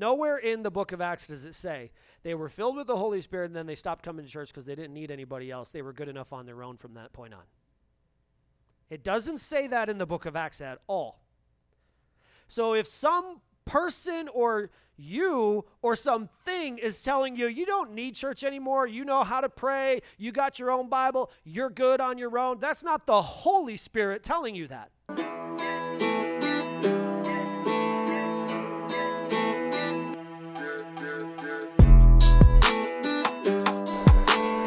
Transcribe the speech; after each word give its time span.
Nowhere 0.00 0.38
in 0.38 0.62
the 0.62 0.70
book 0.70 0.92
of 0.92 1.02
Acts 1.02 1.28
does 1.28 1.44
it 1.44 1.54
say 1.54 1.90
they 2.22 2.34
were 2.34 2.48
filled 2.48 2.74
with 2.74 2.86
the 2.86 2.96
Holy 2.96 3.20
Spirit 3.20 3.46
and 3.46 3.54
then 3.54 3.66
they 3.66 3.74
stopped 3.74 4.02
coming 4.02 4.24
to 4.24 4.30
church 4.30 4.48
because 4.48 4.64
they 4.64 4.74
didn't 4.74 4.94
need 4.94 5.10
anybody 5.10 5.50
else. 5.50 5.72
They 5.72 5.82
were 5.82 5.92
good 5.92 6.08
enough 6.08 6.32
on 6.32 6.46
their 6.46 6.62
own 6.62 6.78
from 6.78 6.94
that 6.94 7.12
point 7.12 7.34
on. 7.34 7.42
It 8.88 9.04
doesn't 9.04 9.38
say 9.38 9.66
that 9.66 9.90
in 9.90 9.98
the 9.98 10.06
book 10.06 10.24
of 10.24 10.36
Acts 10.36 10.62
at 10.62 10.78
all. 10.86 11.20
So 12.48 12.72
if 12.72 12.86
some 12.86 13.42
person 13.66 14.28
or 14.32 14.70
you 14.96 15.66
or 15.82 15.94
something 15.94 16.78
is 16.78 17.02
telling 17.02 17.36
you 17.36 17.46
you 17.46 17.66
don't 17.66 17.92
need 17.92 18.14
church 18.14 18.42
anymore, 18.42 18.86
you 18.86 19.04
know 19.04 19.22
how 19.22 19.42
to 19.42 19.50
pray, 19.50 20.00
you 20.16 20.32
got 20.32 20.58
your 20.58 20.70
own 20.70 20.88
Bible, 20.88 21.30
you're 21.44 21.68
good 21.68 22.00
on 22.00 22.16
your 22.16 22.38
own, 22.38 22.58
that's 22.58 22.82
not 22.82 23.06
the 23.06 23.20
Holy 23.20 23.76
Spirit 23.76 24.24
telling 24.24 24.54
you 24.54 24.66
that. 24.68 25.39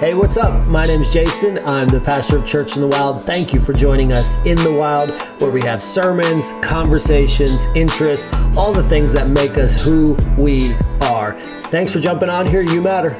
Hey, 0.03 0.13
what's 0.13 0.35
up? 0.35 0.67
My 0.67 0.83
name 0.83 0.99
is 0.99 1.13
Jason. 1.13 1.59
I'm 1.59 1.87
the 1.87 2.01
pastor 2.01 2.37
of 2.37 2.45
Church 2.45 2.75
in 2.75 2.81
the 2.81 2.89
Wild. 2.89 3.23
Thank 3.23 3.53
you 3.53 3.61
for 3.61 3.71
joining 3.71 4.11
us 4.11 4.45
in 4.45 4.57
the 4.57 4.75
wild, 4.77 5.11
where 5.39 5.49
we 5.49 5.61
have 5.61 5.81
sermons, 5.81 6.51
conversations, 6.61 7.73
interests, 7.73 8.27
all 8.57 8.73
the 8.73 8.83
things 8.83 9.13
that 9.13 9.29
make 9.29 9.51
us 9.57 9.81
who 9.81 10.15
we 10.37 10.73
are. 11.03 11.39
Thanks 11.39 11.93
for 11.93 12.01
jumping 12.01 12.27
on 12.27 12.45
here. 12.45 12.61
You 12.61 12.81
matter. 12.81 13.11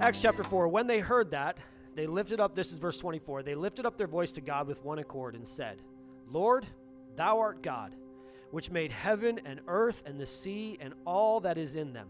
Acts 0.00 0.20
chapter 0.20 0.42
4. 0.42 0.66
When 0.66 0.88
they 0.88 0.98
heard 0.98 1.30
that, 1.30 1.58
they 1.94 2.08
lifted 2.08 2.40
up, 2.40 2.56
this 2.56 2.72
is 2.72 2.78
verse 2.78 2.98
24, 2.98 3.44
they 3.44 3.54
lifted 3.54 3.86
up 3.86 3.96
their 3.96 4.08
voice 4.08 4.32
to 4.32 4.40
God 4.40 4.66
with 4.66 4.84
one 4.84 4.98
accord 4.98 5.36
and 5.36 5.46
said, 5.46 5.82
Lord, 6.32 6.66
thou 7.14 7.38
art 7.38 7.62
God 7.62 7.94
which 8.50 8.70
made 8.70 8.92
heaven 8.92 9.40
and 9.44 9.60
earth 9.66 10.02
and 10.06 10.18
the 10.18 10.26
sea 10.26 10.78
and 10.80 10.94
all 11.04 11.40
that 11.40 11.58
is 11.58 11.76
in 11.76 11.92
them. 11.92 12.08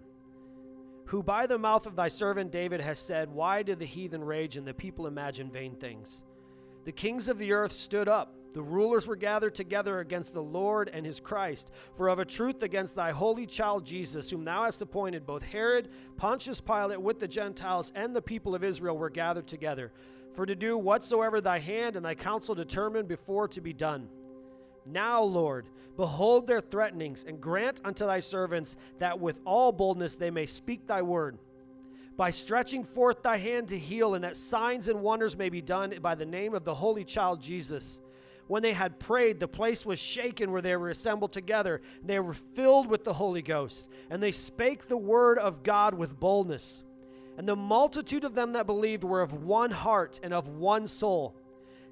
Who 1.07 1.23
by 1.23 1.47
the 1.47 1.59
mouth 1.59 1.87
of 1.87 1.97
thy 1.97 2.09
servant 2.09 2.53
David 2.53 2.81
has 2.81 2.99
said, 2.99 3.31
Why 3.31 3.63
do 3.63 3.75
the 3.75 3.87
heathen 3.87 4.23
rage 4.23 4.57
and 4.57 4.67
the 4.67 4.75
people 4.75 5.07
imagine 5.07 5.51
vain 5.51 5.75
things? 5.75 6.23
The 6.85 6.93
kings 6.93 7.29
of 7.29 7.39
the 7.39 7.53
earth 7.53 7.73
stood 7.73 8.09
up. 8.09 8.35
The 8.55 8.63
rulers 8.63 9.07
were 9.07 9.17
gathered 9.17 9.55
together 9.55 10.01
against 10.01 10.33
the 10.35 10.43
Lord 10.43 10.91
and 10.93 11.05
his 11.05 11.21
Christ. 11.21 11.71
For 11.97 12.09
of 12.09 12.19
a 12.19 12.25
truth, 12.25 12.63
against 12.63 12.95
thy 12.95 13.11
holy 13.11 13.47
child 13.47 13.85
Jesus, 13.85 14.31
whom 14.31 14.45
thou 14.45 14.65
hast 14.65 14.83
appointed, 14.83 15.27
both 15.27 15.43
Herod, 15.43 15.91
Pontius 16.17 16.61
Pilate, 16.61 17.01
with 17.01 17.21
the 17.21 17.29
Gentiles, 17.29 17.93
and 17.95 18.15
the 18.15 18.23
people 18.23 18.55
of 18.55 18.65
Israel 18.65 18.97
were 18.97 19.11
gathered 19.11 19.47
together, 19.47 19.93
for 20.35 20.47
to 20.47 20.55
do 20.55 20.77
whatsoever 20.77 21.41
thy 21.41 21.59
hand 21.59 21.97
and 21.97 22.05
thy 22.05 22.15
counsel 22.15 22.55
determined 22.55 23.09
before 23.09 23.49
to 23.49 23.61
be 23.61 23.73
done. 23.73 24.09
Now, 24.91 25.23
Lord, 25.23 25.69
behold 25.97 26.47
their 26.47 26.61
threatenings, 26.61 27.25
and 27.27 27.41
grant 27.41 27.81
unto 27.85 28.07
thy 28.07 28.21
servants 28.21 28.77
that 28.99 29.21
with 29.21 29.39
all 29.45 29.73
boldness 29.73 30.15
they 30.15 30.31
may 30.31 30.47
speak 30.47 30.87
thy 30.87 31.03
word. 31.03 31.39
By 32.17 32.31
stretching 32.31 32.85
forth 32.85 33.23
thy 33.23 33.37
hand 33.37 33.69
to 33.69 33.79
heal, 33.79 34.15
and 34.15 34.25
that 34.25 34.37
signs 34.37 34.89
and 34.89 35.03
wonders 35.03 35.37
may 35.37 35.51
be 35.51 35.63
done 35.63 35.95
by 36.03 36.15
the 36.15 36.27
name 36.27 36.55
of 36.55 36.65
the 36.65 36.75
Holy 36.75 37.05
Child 37.05 37.41
Jesus. 37.41 38.01
When 38.49 38.63
they 38.63 38.73
had 38.73 38.99
prayed, 38.99 39.39
the 39.39 39.47
place 39.47 39.85
was 39.85 39.99
shaken 39.99 40.51
where 40.51 40.63
they 40.63 40.75
were 40.75 40.89
assembled 40.89 41.33
together. 41.33 41.83
They 42.03 42.19
were 42.19 42.35
filled 42.35 42.89
with 42.89 43.05
the 43.05 43.13
Holy 43.13 43.43
Ghost, 43.43 43.91
and 44.11 44.23
they 44.23 44.33
spake 44.33 44.89
the 44.89 44.97
word 44.97 45.39
of 45.39 45.63
God 45.63 45.95
with 45.95 46.19
boldness. 46.19 46.83
And 47.37 47.47
the 47.47 47.55
multitude 47.55 48.25
of 48.25 48.35
them 48.35 48.55
that 48.55 48.67
believed 48.67 49.05
were 49.05 49.23
of 49.23 49.45
one 49.45 49.71
heart 49.71 50.19
and 50.23 50.35
of 50.35 50.49
one 50.49 50.89
soul. 50.89 51.37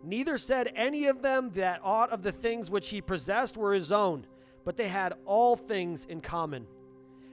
Neither 0.07 0.39
said 0.39 0.71
any 0.77 1.07
of 1.07 1.21
them 1.21 1.51
that 1.55 1.81
aught 1.83 2.11
of 2.13 2.23
the 2.23 2.31
things 2.31 2.71
which 2.71 2.91
he 2.91 3.01
possessed 3.01 3.57
were 3.57 3.75
his 3.75 3.91
own, 3.91 4.25
but 4.65 4.77
they 4.77 4.87
had 4.87 5.15
all 5.25 5.57
things 5.57 6.05
in 6.05 6.21
common. 6.21 6.69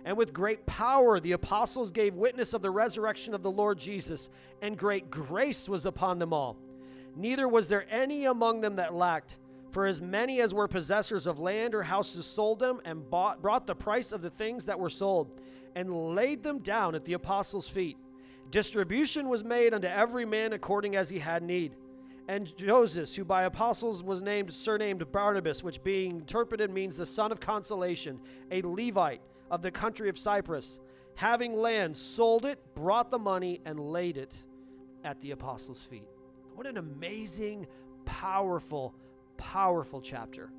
And 0.06 0.18
with 0.18 0.34
great 0.34 0.66
power 0.66 1.20
the 1.20 1.34
apostles 1.34 1.92
gave 1.92 2.16
witness 2.16 2.56
of 2.56 2.64
the 2.64 2.72
resurrection 2.72 3.36
of 3.36 3.44
the 3.44 3.52
Lord 3.52 3.78
Jesus, 3.78 4.28
and 4.64 4.76
great 4.76 5.12
grace 5.12 5.70
was 5.70 5.86
upon 5.86 6.18
them 6.18 6.34
all. 6.34 6.58
Neither 7.16 7.48
was 7.48 7.68
there 7.68 7.86
any 7.92 8.26
among 8.26 8.62
them 8.62 8.78
that 8.78 8.96
lacked. 8.96 9.38
For 9.70 9.86
as 9.86 10.02
many 10.02 10.42
as 10.42 10.52
were 10.52 10.68
possessors 10.68 11.28
of 11.28 11.40
land 11.40 11.76
or 11.76 11.84
houses 11.84 12.26
sold 12.26 12.58
them 12.58 12.82
and 12.86 13.08
bought, 13.08 13.40
brought 13.40 13.68
the 13.68 13.76
price 13.76 14.12
of 14.12 14.24
the 14.24 14.32
things 14.32 14.66
that 14.66 14.80
were 14.80 14.90
sold, 14.90 15.40
and 15.76 16.16
laid 16.16 16.42
them 16.42 16.58
down 16.58 16.96
at 16.96 17.06
the 17.06 17.14
apostles' 17.14 17.68
feet. 17.68 17.98
Distribution 18.50 19.30
was 19.30 19.44
made 19.44 19.76
unto 19.76 19.88
every 19.88 20.26
man 20.26 20.54
according 20.54 20.96
as 20.96 21.10
he 21.12 21.20
had 21.20 21.44
need 21.44 21.76
and 22.28 22.56
Joseph, 22.56 23.14
who 23.16 23.26
by 23.26 23.44
apostles 23.44 24.04
was 24.04 24.22
named 24.22 24.52
surnamed 24.52 25.12
Barnabas, 25.12 25.64
which 25.64 25.84
being 25.84 26.18
interpreted 26.18 26.72
means 26.72 26.96
the 26.96 27.06
son 27.06 27.32
of 27.32 27.40
consolation, 27.40 28.20
a 28.52 28.62
Levite 28.62 29.22
of 29.52 29.62
the 29.62 29.72
country 29.72 30.10
of 30.10 30.18
Cyprus, 30.18 30.80
having 31.16 31.56
land, 31.56 31.96
sold 31.96 32.46
it, 32.46 32.60
brought 32.76 33.12
the 33.12 33.20
money, 33.20 33.60
and 33.66 33.80
laid 33.80 34.18
it 34.18 34.44
at 35.04 35.20
the 35.22 35.32
apostles' 35.32 35.84
feet. 35.84 36.08
What 36.56 36.66
an 36.66 36.78
amazing, 36.78 37.68
powerful, 38.06 38.96
powerful 39.38 40.02
chapter. 40.02 40.50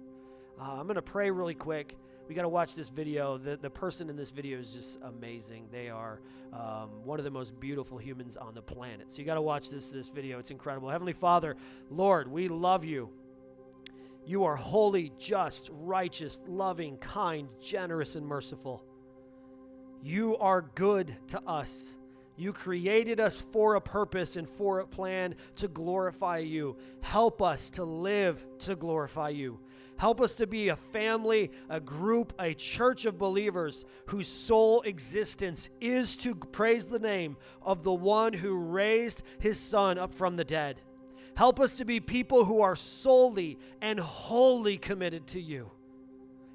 Uh, 0.61 0.73
I'm 0.73 0.87
going 0.87 0.97
to 0.97 1.03
pray 1.03 1.31
really 1.31 1.55
quick 1.55 1.97
we 2.29 2.35
got 2.35 2.43
to 2.43 2.49
watch 2.49 2.75
this 2.75 2.89
video. 2.89 3.39
The, 3.39 3.57
the 3.57 3.71
person 3.71 4.09
in 4.09 4.17
this 4.17 4.31
video 4.31 4.59
is 4.59 4.73
just 4.73 4.99
amazing. 5.03 5.69
They 5.71 5.89
are 5.91 6.21
um, 6.53 6.91
one 7.05 7.19
of 7.19 7.25
the 7.25 7.31
most 7.31 7.59
beautiful 7.61 7.99
humans 7.99 8.37
on 8.37 8.55
the 8.55 8.63
planet. 8.63 9.13
So 9.13 9.19
you 9.19 9.25
got 9.25 9.35
to 9.35 9.43
watch 9.43 9.71
this, 9.71 9.91
this 9.91 10.09
video. 10.09 10.39
It's 10.39 10.51
incredible. 10.51 10.89
Heavenly 10.89 11.13
Father, 11.13 11.57
Lord, 11.91 12.29
we 12.29 12.49
love 12.49 12.85
you. 12.85 13.11
You 14.27 14.45
are 14.45 14.57
holy, 14.57 15.13
just, 15.19 15.69
righteous, 15.73 16.41
loving, 16.47 16.97
kind, 16.97 17.49
generous, 17.61 18.15
and 18.15 18.27
merciful. 18.27 18.83
You 20.03 20.37
are 20.39 20.63
good 20.75 21.15
to 21.29 21.43
us. 21.47 21.85
You 22.37 22.53
created 22.53 23.21
us 23.21 23.45
for 23.53 23.75
a 23.75 23.81
purpose 23.81 24.37
and 24.37 24.49
for 24.49 24.81
a 24.81 24.87
plan 24.87 25.35
to 25.57 25.69
glorify 25.69 26.39
you. 26.39 26.77
Help 27.01 27.43
us 27.43 27.71
to 27.71 27.85
live 27.85 28.45
to 28.61 28.75
glorify 28.75 29.29
you. 29.29 29.61
Help 30.05 30.21
us 30.21 30.35
to 30.35 30.47
be 30.47 30.69
a 30.69 30.77
family, 30.77 31.51
a 31.71 31.81
group, 31.81 32.35
a 32.39 32.53
church 32.53 33.07
of 33.07 33.17
believers 33.17 33.87
whose 34.05 34.29
sole 34.29 34.83
existence 34.83 35.71
is 35.81 36.15
to 36.15 36.35
praise 36.35 36.85
the 36.85 36.99
name 36.99 37.39
of 37.63 37.83
the 37.83 37.95
one 37.95 38.35
who 38.35 38.55
raised 38.55 39.23
his 39.39 39.59
son 39.59 39.97
up 39.97 40.13
from 40.13 40.37
the 40.37 40.45
dead. 40.45 40.83
Help 41.39 41.59
us 41.59 41.77
to 41.77 41.87
be 41.87 42.01
people 42.01 42.45
who 42.45 42.61
are 42.61 42.77
solely 42.77 43.59
and 43.81 43.99
wholly 43.99 44.77
committed 44.77 45.27
to 45.29 45.41
you. 45.41 45.71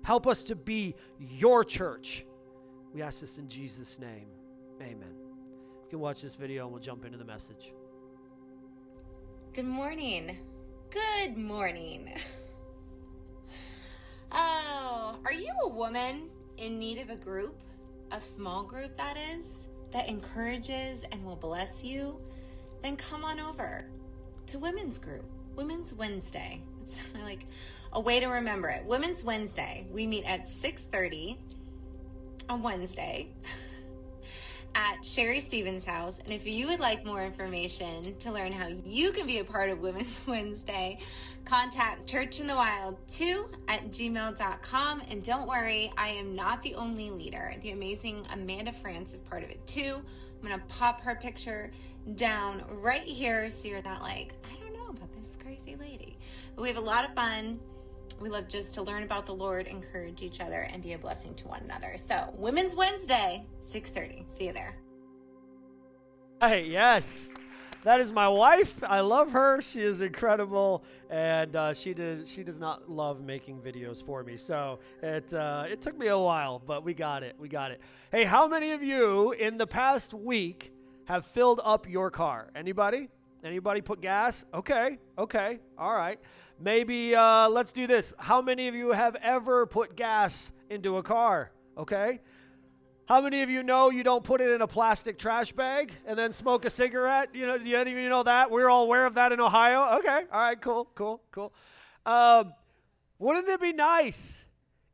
Help 0.04 0.28
us 0.28 0.44
to 0.44 0.56
be 0.56 0.94
your 1.20 1.64
church. 1.64 2.28
We 2.94 3.02
ask 3.02 3.20
this 3.20 3.40
in 3.40 3.48
Jesus' 3.48 3.98
name. 3.98 4.28
Amen. 4.80 5.16
You 5.86 5.90
can 5.90 6.00
watch 6.00 6.22
this 6.22 6.36
video 6.36 6.66
and 6.66 6.72
we'll 6.72 6.84
jump 6.84 7.04
into 7.04 7.18
the 7.18 7.26
message. 7.26 7.74
Good 9.54 9.66
morning. 9.66 10.38
Good 10.92 11.36
morning. 11.36 12.14
Oh, 14.32 15.16
are 15.26 15.34
you 15.34 15.52
a 15.64 15.70
woman 15.70 16.30
in 16.58 16.78
need 16.78 17.00
of 17.00 17.10
a 17.10 17.16
group? 17.16 17.58
A 18.12 18.20
small 18.20 18.64
group, 18.64 18.96
that 18.98 19.18
is, 19.18 19.46
that 19.92 20.08
encourages 20.08 21.04
and 21.12 21.24
will 21.26 21.36
bless 21.36 21.84
you? 21.84 22.20
Then 22.82 22.96
come 22.96 23.24
on 23.24 23.40
over 23.40 23.86
to 24.48 24.60
Women's 24.60 24.98
Group, 24.98 25.26
Women's 25.56 25.94
Wednesday. 25.94 26.62
It's 26.90 27.00
like 27.24 27.46
a 27.94 28.00
way 28.00 28.20
to 28.20 28.26
remember 28.26 28.68
it. 28.68 28.84
Women's 28.84 29.24
Wednesday. 29.24 29.86
We 29.92 30.08
meet 30.08 30.24
at 30.26 30.48
6:30 30.48 31.38
on 32.50 32.64
Wednesday. 32.64 33.28
at 34.76 35.06
Sherry 35.06 35.40
Stevens' 35.40 35.86
house. 35.86 36.20
And 36.20 36.32
if 36.32 36.46
you 36.48 36.68
would 36.68 36.80
like 36.80 37.06
more 37.06 37.24
information 37.24 38.02
to 38.20 38.32
learn 38.32 38.52
how 38.52 38.68
you 38.86 39.12
can 39.12 39.26
be 39.26 39.40
a 39.40 39.44
part 39.44 39.70
of 39.70 39.80
Women's 39.80 40.22
Wednesday, 40.28 41.00
contact 41.46 42.08
Church 42.08 42.40
in 42.40 42.48
the 42.48 42.56
Wild 42.56 42.98
2 43.10 43.50
at 43.68 43.92
gmail.com. 43.92 45.02
And 45.10 45.24
don't 45.24 45.48
worry, 45.48 45.92
I 45.98 46.10
am 46.10 46.36
not 46.36 46.62
the 46.62 46.76
only 46.76 47.10
leader. 47.10 47.56
The 47.62 47.72
amazing 47.72 48.26
Amanda 48.32 48.72
France 48.72 49.14
is 49.14 49.22
part 49.22 49.44
of 49.44 49.50
it 49.50 49.66
too. 49.66 49.96
I'm 50.42 50.48
going 50.48 50.60
to 50.60 50.66
pop 50.68 51.02
her 51.02 51.16
picture 51.16 51.72
down 52.16 52.64
right 52.82 53.02
here 53.02 53.50
so 53.50 53.68
you're 53.68 53.82
not 53.82 54.02
like, 54.02 54.34
I 54.44 54.60
don't 54.64 54.74
know 54.74 54.90
about 54.90 55.12
this 55.14 55.38
crazy 55.42 55.76
lady. 55.76 56.18
But 56.56 56.62
we 56.62 56.68
have 56.70 56.78
a 56.78 56.82
lot 56.82 57.06
of 57.06 57.14
fun 57.14 57.60
we 58.22 58.30
love 58.30 58.48
just 58.48 58.74
to 58.76 58.82
learn 58.82 59.04
about 59.04 59.26
the 59.26 59.34
Lord, 59.34 59.68
encourage 59.68 60.22
each 60.22 60.42
other, 60.42 60.68
and 60.72 60.84
be 60.84 60.94
a 60.94 60.98
blessing 60.98 61.34
to 61.36 61.48
one 61.48 61.62
another. 61.64 61.94
So, 61.98 62.34
Women's 62.38 62.76
Wednesday, 62.76 63.46
6:30. 63.62 64.26
See 64.30 64.48
you 64.48 64.54
there. 64.54 64.76
Hey, 66.42 66.66
yes. 66.66 67.30
That 67.84 68.02
is 68.02 68.12
my 68.12 68.28
wife. 68.28 68.84
I 68.84 69.00
love 69.00 69.32
her. 69.32 69.62
She 69.62 69.82
is 69.82 70.02
incredible, 70.02 70.84
and 71.10 71.56
uh, 71.56 71.74
she 71.74 71.94
does 71.94 72.30
she 72.30 72.44
does 72.44 72.60
not 72.60 72.90
love 72.90 73.22
making 73.22 73.62
videos 73.62 74.04
for 74.06 74.22
me. 74.22 74.36
So 74.36 74.80
it 75.02 75.34
uh, 75.34 75.66
it 75.70 75.82
took 75.82 75.98
me 75.98 76.08
a 76.08 76.18
while, 76.18 76.60
but 76.60 76.84
we 76.84 76.94
got 76.94 77.24
it. 77.24 77.36
We 77.40 77.48
got 77.48 77.72
it. 77.72 77.80
Hey, 78.12 78.26
how 78.26 78.50
many 78.50 78.72
of 78.72 78.84
you 78.84 79.32
in 79.32 79.58
the 79.58 79.68
past 79.68 80.14
week 80.14 80.74
have 81.06 81.26
filled 81.26 81.62
up 81.64 81.88
your 81.88 82.12
car? 82.12 82.50
Anybody? 82.54 83.08
Anybody 83.46 83.80
put 83.80 84.02
gas? 84.02 84.44
Okay, 84.54 84.98
okay, 85.18 85.60
all 85.78 85.96
right. 85.96 86.20
Maybe 86.62 87.16
uh, 87.16 87.48
let's 87.48 87.72
do 87.72 87.88
this. 87.88 88.14
How 88.18 88.42
many 88.42 88.68
of 88.68 88.76
you 88.76 88.92
have 88.92 89.16
ever 89.16 89.66
put 89.66 89.96
gas 89.96 90.52
into 90.70 90.98
a 90.98 91.04
car? 91.04 91.52
Okay. 91.78 92.20
How 93.06 93.22
many 93.22 93.42
of 93.42 93.50
you 93.50 93.64
know 93.64 93.90
you 93.90 94.04
don't 94.04 94.24
put 94.24 94.42
it 94.42 94.52
in 94.52 94.62
a 94.62 94.68
plastic 94.68 95.18
trash 95.18 95.54
bag 95.54 95.94
and 96.06 96.20
then 96.20 96.34
smoke 96.34 96.66
a 96.66 96.70
cigarette? 96.70 97.30
You 97.34 97.48
know, 97.48 97.58
do 97.58 97.76
any 97.76 97.94
of 97.94 97.98
you 97.98 98.10
know 98.10 98.24
that? 98.24 98.52
We're 98.52 98.70
all 98.70 98.84
aware 98.84 99.06
of 99.06 99.14
that 99.14 99.32
in 99.32 99.40
Ohio. 99.40 100.00
Okay, 100.00 100.24
all 100.32 100.40
right, 100.42 100.62
cool, 100.62 100.90
cool, 100.96 101.22
cool. 101.32 101.54
Um, 102.06 102.54
wouldn't 103.18 103.48
it 103.48 103.62
be 103.62 103.72
nice 103.72 104.38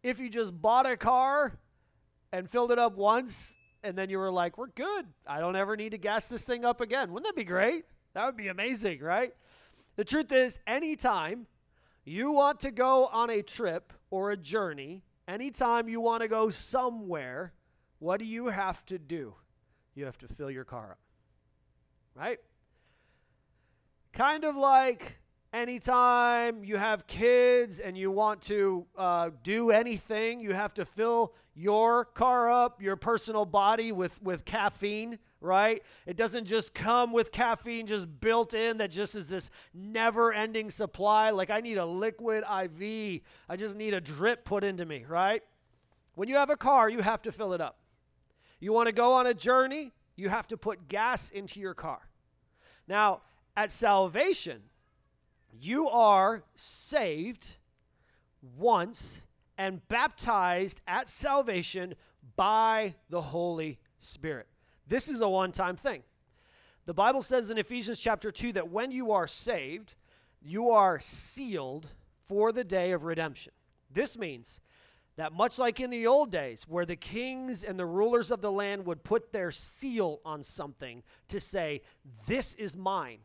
if 0.04 0.20
you 0.20 0.30
just 0.30 0.60
bought 0.62 0.86
a 0.86 0.96
car 0.96 1.58
and 2.32 2.48
filled 2.48 2.72
it 2.72 2.80
up 2.80 2.96
once 2.96 3.56
and 3.84 3.98
then 3.98 4.10
you 4.10 4.20
were 4.20 4.32
like, 4.32 4.58
we're 4.58 4.68
good. 4.68 5.06
I 5.28 5.40
don't 5.40 5.56
ever 5.56 5.76
need 5.76 5.92
to 5.92 5.98
gas 5.98 6.28
this 6.28 6.44
thing 6.44 6.64
up 6.64 6.80
again. 6.80 7.12
Wouldn't 7.12 7.28
that 7.28 7.36
be 7.36 7.44
great? 7.44 7.86
That 8.14 8.26
would 8.26 8.38
be 8.38 8.48
amazing, 8.48 9.00
right? 9.00 9.34
The 9.96 10.06
truth 10.06 10.32
is, 10.32 10.60
anytime 10.66 11.48
you 12.06 12.32
want 12.32 12.60
to 12.62 12.72
go 12.72 13.08
on 13.08 13.30
a 13.32 13.42
trip 13.42 13.92
or 14.12 14.32
a 14.32 14.38
journey, 14.38 15.04
anytime 15.28 15.90
you 15.90 16.00
want 16.00 16.22
to 16.22 16.28
go 16.28 16.50
somewhere, 16.50 17.52
what 18.00 18.20
do 18.20 18.26
you 18.26 18.48
have 18.48 18.86
to 18.86 19.00
do? 19.00 19.34
You 19.96 20.06
have 20.06 20.18
to 20.20 20.28
fill 20.28 20.52
your 20.52 20.66
car 20.66 20.92
up, 20.92 21.00
right? 22.14 22.40
Kind 24.14 24.44
of 24.44 24.56
like 24.56 25.18
anytime 25.52 26.64
you 26.64 26.78
have 26.78 27.08
kids 27.08 27.80
and 27.80 27.98
you 27.98 28.12
want 28.12 28.42
to 28.44 28.86
uh, 28.98 29.32
do 29.44 29.72
anything, 29.72 30.42
you 30.42 30.54
have 30.54 30.74
to 30.76 30.86
fill 30.86 31.34
your 31.56 32.06
car 32.06 32.52
up, 32.52 32.82
your 32.82 32.98
personal 32.98 33.46
body 33.46 33.92
with, 33.92 34.22
with 34.22 34.46
caffeine, 34.46 35.18
right? 35.42 35.84
It 36.06 36.18
doesn't 36.18 36.46
just 36.46 36.74
come 36.74 37.12
with 37.12 37.32
caffeine 37.32 37.88
just 37.88 38.08
built 38.20 38.54
in 38.54 38.78
that 38.78 38.92
just 38.92 39.16
is 39.16 39.28
this 39.28 39.50
never 39.74 40.34
ending 40.34 40.72
supply. 40.72 41.30
Like 41.30 41.50
I 41.50 41.62
need 41.62 41.78
a 41.78 41.86
liquid 41.86 42.44
IV, 42.44 43.22
I 43.50 43.56
just 43.56 43.76
need 43.76 43.94
a 43.94 44.02
drip 44.02 44.46
put 44.46 44.64
into 44.64 44.86
me, 44.86 45.06
right? 45.08 45.44
When 46.16 46.30
you 46.30 46.36
have 46.36 46.50
a 46.50 46.58
car, 46.58 46.90
you 46.90 47.02
have 47.02 47.22
to 47.24 47.32
fill 47.32 47.54
it 47.54 47.62
up. 47.62 47.78
You 48.60 48.74
want 48.74 48.88
to 48.88 48.94
go 48.94 49.14
on 49.14 49.28
a 49.28 49.34
journey, 49.34 49.92
you 50.16 50.30
have 50.30 50.48
to 50.48 50.58
put 50.58 50.88
gas 50.88 51.30
into 51.30 51.60
your 51.60 51.74
car. 51.74 52.00
Now, 52.88 53.22
at 53.58 53.72
salvation, 53.72 54.62
you 55.52 55.90
are 55.90 56.44
saved 56.56 57.48
once 58.58 59.22
and 59.58 59.86
baptized 59.88 60.82
at 60.88 61.10
salvation 61.10 61.96
by 62.36 62.96
the 63.10 63.22
Holy 63.22 63.80
Spirit. 63.98 64.48
This 64.88 65.10
is 65.10 65.22
a 65.22 65.30
one 65.30 65.52
time 65.52 65.76
thing. 65.76 66.04
The 66.86 66.94
Bible 66.94 67.22
says 67.22 67.50
in 67.50 67.58
Ephesians 67.58 68.00
chapter 68.00 68.32
2 68.32 68.54
that 68.54 68.70
when 68.70 68.92
you 68.92 69.12
are 69.12 69.28
saved, 69.28 69.96
you 70.42 70.70
are 70.70 71.00
sealed 71.00 71.88
for 72.28 72.52
the 72.52 72.64
day 72.64 72.92
of 72.92 73.04
redemption. 73.04 73.54
This 73.92 74.18
means 74.18 74.60
that 75.16 75.34
much 75.34 75.58
like 75.58 75.80
in 75.80 75.90
the 75.90 76.06
old 76.06 76.30
days, 76.30 76.66
where 76.68 76.86
the 76.86 76.96
kings 76.96 77.64
and 77.64 77.80
the 77.80 77.86
rulers 77.86 78.32
of 78.32 78.42
the 78.42 78.52
land 78.52 78.86
would 78.86 79.04
put 79.04 79.32
their 79.32 79.50
seal 79.50 80.20
on 80.26 80.44
something 80.44 81.02
to 81.30 81.40
say, 81.40 81.82
This 82.28 82.54
is 82.56 82.76
mine 82.76 83.20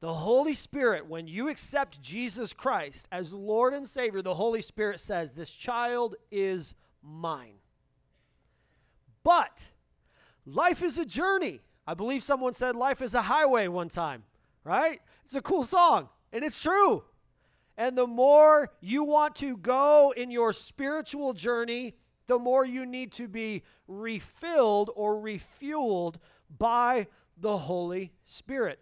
the 0.00 0.14
Holy 0.14 0.54
Spirit, 0.54 1.06
when 1.06 1.26
you 1.26 1.48
accept 1.48 2.00
Jesus 2.00 2.52
Christ 2.52 3.08
as 3.10 3.32
Lord 3.32 3.74
and 3.74 3.88
Savior, 3.88 4.22
the 4.22 4.34
Holy 4.34 4.62
Spirit 4.62 5.00
says, 5.00 5.32
This 5.32 5.50
child 5.50 6.14
is 6.30 6.74
mine. 7.02 7.54
But 9.24 9.68
life 10.54 10.82
is 10.82 10.98
a 10.98 11.04
journey. 11.04 11.60
I 11.86 11.94
believe 11.94 12.22
someone 12.22 12.54
said 12.54 12.76
life 12.76 13.02
is 13.02 13.14
a 13.14 13.22
highway 13.22 13.68
one 13.68 13.88
time, 13.88 14.24
right? 14.64 15.00
It's 15.24 15.34
a 15.34 15.42
cool 15.42 15.64
song, 15.64 16.08
and 16.32 16.44
it's 16.44 16.60
true. 16.60 17.04
And 17.76 17.96
the 17.96 18.06
more 18.06 18.70
you 18.80 19.04
want 19.04 19.36
to 19.36 19.56
go 19.56 20.12
in 20.16 20.30
your 20.30 20.52
spiritual 20.52 21.32
journey, 21.32 21.94
the 22.26 22.38
more 22.38 22.64
you 22.64 22.84
need 22.84 23.12
to 23.12 23.28
be 23.28 23.62
refilled 23.86 24.90
or 24.94 25.14
refueled 25.14 26.16
by 26.58 27.06
the 27.36 27.56
Holy 27.56 28.12
Spirit. 28.24 28.80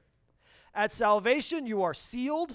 At 0.74 0.92
salvation, 0.92 1.66
you 1.66 1.82
are 1.82 1.94
sealed. 1.94 2.54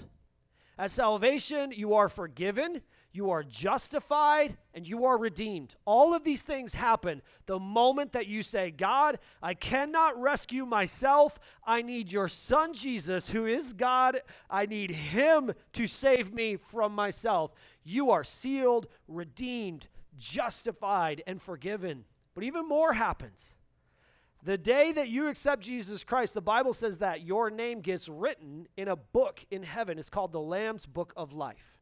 At 0.78 0.90
salvation, 0.90 1.72
you 1.72 1.94
are 1.94 2.08
forgiven, 2.08 2.82
you 3.12 3.30
are 3.30 3.42
justified, 3.42 4.56
and 4.72 4.88
you 4.88 5.04
are 5.04 5.18
redeemed. 5.18 5.74
All 5.84 6.14
of 6.14 6.24
these 6.24 6.40
things 6.40 6.74
happen 6.74 7.20
the 7.44 7.58
moment 7.58 8.12
that 8.12 8.26
you 8.26 8.42
say, 8.42 8.70
God, 8.70 9.18
I 9.42 9.52
cannot 9.52 10.20
rescue 10.20 10.64
myself. 10.64 11.38
I 11.66 11.82
need 11.82 12.10
your 12.10 12.28
son 12.28 12.72
Jesus, 12.72 13.28
who 13.28 13.44
is 13.44 13.74
God. 13.74 14.22
I 14.48 14.64
need 14.64 14.90
him 14.90 15.52
to 15.74 15.86
save 15.86 16.32
me 16.32 16.56
from 16.56 16.94
myself. 16.94 17.52
You 17.84 18.10
are 18.10 18.24
sealed, 18.24 18.86
redeemed, 19.06 19.88
justified, 20.18 21.22
and 21.26 21.40
forgiven. 21.40 22.04
But 22.34 22.44
even 22.44 22.66
more 22.66 22.94
happens. 22.94 23.52
The 24.42 24.58
day 24.58 24.90
that 24.92 25.08
you 25.08 25.28
accept 25.28 25.62
Jesus 25.62 26.02
Christ, 26.02 26.32
the 26.32 26.40
Bible 26.40 26.72
says 26.72 26.98
that 26.98 27.22
your 27.22 27.50
name 27.50 27.80
gets 27.80 28.08
written 28.08 28.66
in 28.76 28.88
a 28.88 28.96
book 28.96 29.44
in 29.50 29.62
heaven. 29.62 29.98
It's 29.98 30.10
called 30.10 30.32
the 30.32 30.40
Lamb's 30.40 30.86
Book 30.86 31.12
of 31.16 31.32
Life. 31.32 31.76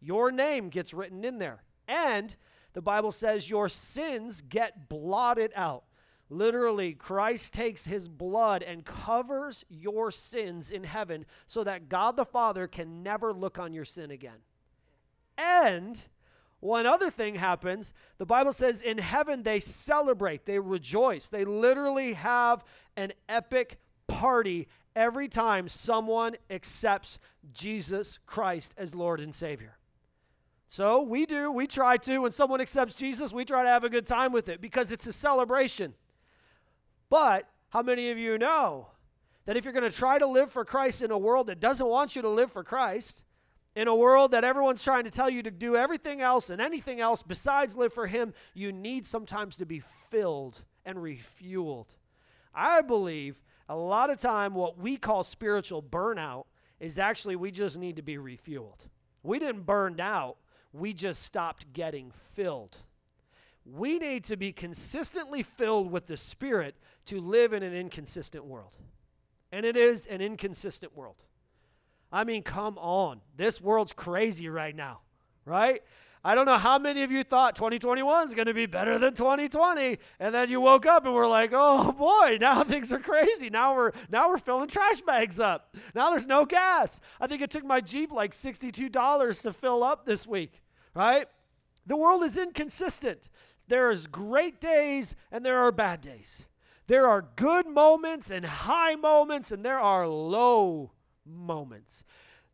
Your 0.00 0.30
name 0.30 0.68
gets 0.68 0.94
written 0.94 1.24
in 1.24 1.38
there. 1.38 1.62
And 1.88 2.34
the 2.72 2.82
Bible 2.82 3.12
says 3.12 3.48
your 3.48 3.68
sins 3.68 4.42
get 4.42 4.88
blotted 4.88 5.52
out. 5.54 5.84
Literally, 6.28 6.92
Christ 6.92 7.52
takes 7.52 7.84
his 7.84 8.08
blood 8.08 8.62
and 8.62 8.84
covers 8.84 9.64
your 9.68 10.10
sins 10.10 10.70
in 10.70 10.82
heaven 10.82 11.24
so 11.46 11.62
that 11.62 11.88
God 11.88 12.16
the 12.16 12.24
Father 12.24 12.66
can 12.66 13.02
never 13.02 13.32
look 13.32 13.58
on 13.58 13.72
your 13.72 13.84
sin 13.84 14.10
again. 14.10 14.38
And 15.38 16.02
one 16.60 16.86
other 16.86 17.10
thing 17.10 17.36
happens 17.36 17.94
the 18.18 18.26
Bible 18.26 18.52
says 18.52 18.82
in 18.82 18.98
heaven 18.98 19.42
they 19.42 19.60
celebrate, 19.60 20.46
they 20.46 20.58
rejoice. 20.58 21.28
They 21.28 21.44
literally 21.44 22.14
have 22.14 22.64
an 22.96 23.12
epic 23.28 23.78
party 24.08 24.66
every 24.96 25.28
time 25.28 25.68
someone 25.68 26.36
accepts 26.50 27.18
Jesus 27.52 28.18
Christ 28.26 28.74
as 28.76 28.94
Lord 28.94 29.20
and 29.20 29.34
Savior. 29.34 29.76
So 30.68 31.02
we 31.02 31.26
do, 31.26 31.52
we 31.52 31.66
try 31.66 31.96
to, 31.98 32.18
when 32.18 32.32
someone 32.32 32.60
accepts 32.60 32.96
Jesus, 32.96 33.32
we 33.32 33.44
try 33.44 33.62
to 33.62 33.68
have 33.68 33.84
a 33.84 33.88
good 33.88 34.06
time 34.06 34.32
with 34.32 34.48
it 34.48 34.60
because 34.60 34.90
it's 34.90 35.06
a 35.06 35.12
celebration. 35.12 35.94
But 37.08 37.48
how 37.70 37.82
many 37.82 38.10
of 38.10 38.18
you 38.18 38.36
know 38.36 38.88
that 39.44 39.56
if 39.56 39.64
you're 39.64 39.72
going 39.72 39.88
to 39.88 39.96
try 39.96 40.18
to 40.18 40.26
live 40.26 40.50
for 40.50 40.64
Christ 40.64 41.02
in 41.02 41.10
a 41.12 41.18
world 41.18 41.46
that 41.46 41.60
doesn't 41.60 41.86
want 41.86 42.16
you 42.16 42.22
to 42.22 42.28
live 42.28 42.50
for 42.50 42.64
Christ, 42.64 43.22
in 43.76 43.88
a 43.88 43.94
world 43.94 44.30
that 44.30 44.42
everyone's 44.42 44.82
trying 44.82 45.04
to 45.04 45.10
tell 45.10 45.28
you 45.28 45.42
to 45.42 45.50
do 45.50 45.76
everything 45.76 46.22
else 46.22 46.48
and 46.48 46.62
anything 46.62 46.98
else 46.98 47.22
besides 47.22 47.76
live 47.76 47.92
for 47.92 48.06
Him, 48.06 48.32
you 48.54 48.72
need 48.72 49.06
sometimes 49.06 49.54
to 49.56 49.66
be 49.66 49.82
filled 50.10 50.62
and 50.86 50.98
refueled. 50.98 51.88
I 52.54 52.80
believe 52.80 53.42
a 53.68 53.76
lot 53.76 54.08
of 54.08 54.18
time 54.18 54.54
what 54.54 54.78
we 54.78 54.96
call 54.96 55.24
spiritual 55.24 55.82
burnout 55.82 56.44
is 56.80 56.98
actually 56.98 57.36
we 57.36 57.50
just 57.50 57.76
need 57.76 57.96
to 57.96 58.02
be 58.02 58.16
refueled. 58.16 58.80
We 59.22 59.38
didn't 59.38 59.66
burn 59.66 60.00
out, 60.00 60.38
we 60.78 60.92
just 60.92 61.22
stopped 61.22 61.72
getting 61.72 62.12
filled. 62.34 62.76
We 63.64 63.98
need 63.98 64.24
to 64.24 64.36
be 64.36 64.52
consistently 64.52 65.42
filled 65.42 65.90
with 65.90 66.06
the 66.06 66.16
Spirit 66.16 66.76
to 67.06 67.20
live 67.20 67.52
in 67.52 67.62
an 67.62 67.74
inconsistent 67.74 68.44
world. 68.44 68.76
And 69.50 69.66
it 69.66 69.76
is 69.76 70.06
an 70.06 70.20
inconsistent 70.20 70.96
world. 70.96 71.22
I 72.12 72.24
mean, 72.24 72.42
come 72.42 72.78
on. 72.78 73.20
This 73.36 73.60
world's 73.60 73.92
crazy 73.92 74.48
right 74.48 74.74
now, 74.74 75.00
right? 75.44 75.82
I 76.26 76.34
don't 76.34 76.46
know 76.46 76.58
how 76.58 76.76
many 76.80 77.04
of 77.04 77.12
you 77.12 77.22
thought 77.22 77.54
2021 77.54 78.26
is 78.26 78.34
going 78.34 78.46
to 78.46 78.54
be 78.54 78.66
better 78.66 78.98
than 78.98 79.14
2020 79.14 79.98
and 80.18 80.34
then 80.34 80.50
you 80.50 80.60
woke 80.60 80.84
up 80.84 81.04
and 81.04 81.14
we're 81.14 81.28
like, 81.28 81.52
"Oh 81.52 81.92
boy, 81.92 82.38
now 82.40 82.64
things 82.64 82.92
are 82.92 82.98
crazy. 82.98 83.48
Now 83.48 83.76
we're 83.76 83.92
now 84.10 84.28
we're 84.28 84.38
filling 84.38 84.66
trash 84.68 85.00
bags 85.02 85.38
up. 85.38 85.76
Now 85.94 86.10
there's 86.10 86.26
no 86.26 86.44
gas. 86.44 87.00
I 87.20 87.28
think 87.28 87.42
it 87.42 87.50
took 87.52 87.64
my 87.64 87.80
Jeep 87.80 88.10
like 88.10 88.32
$62 88.32 89.42
to 89.42 89.52
fill 89.52 89.84
up 89.84 90.04
this 90.04 90.26
week, 90.26 90.62
right? 90.96 91.28
The 91.86 91.96
world 91.96 92.24
is 92.24 92.36
inconsistent. 92.36 93.28
There's 93.68 94.06
great 94.06 94.60
days 94.60 95.14
and 95.30 95.44
there 95.44 95.58
are 95.58 95.70
bad 95.70 96.00
days. 96.00 96.46
There 96.86 97.06
are 97.06 97.26
good 97.36 97.66
moments 97.66 98.30
and 98.30 98.44
high 98.46 98.94
moments 98.94 99.52
and 99.52 99.64
there 99.64 99.78
are 99.78 100.08
low 100.08 100.92
moments. 101.24 102.04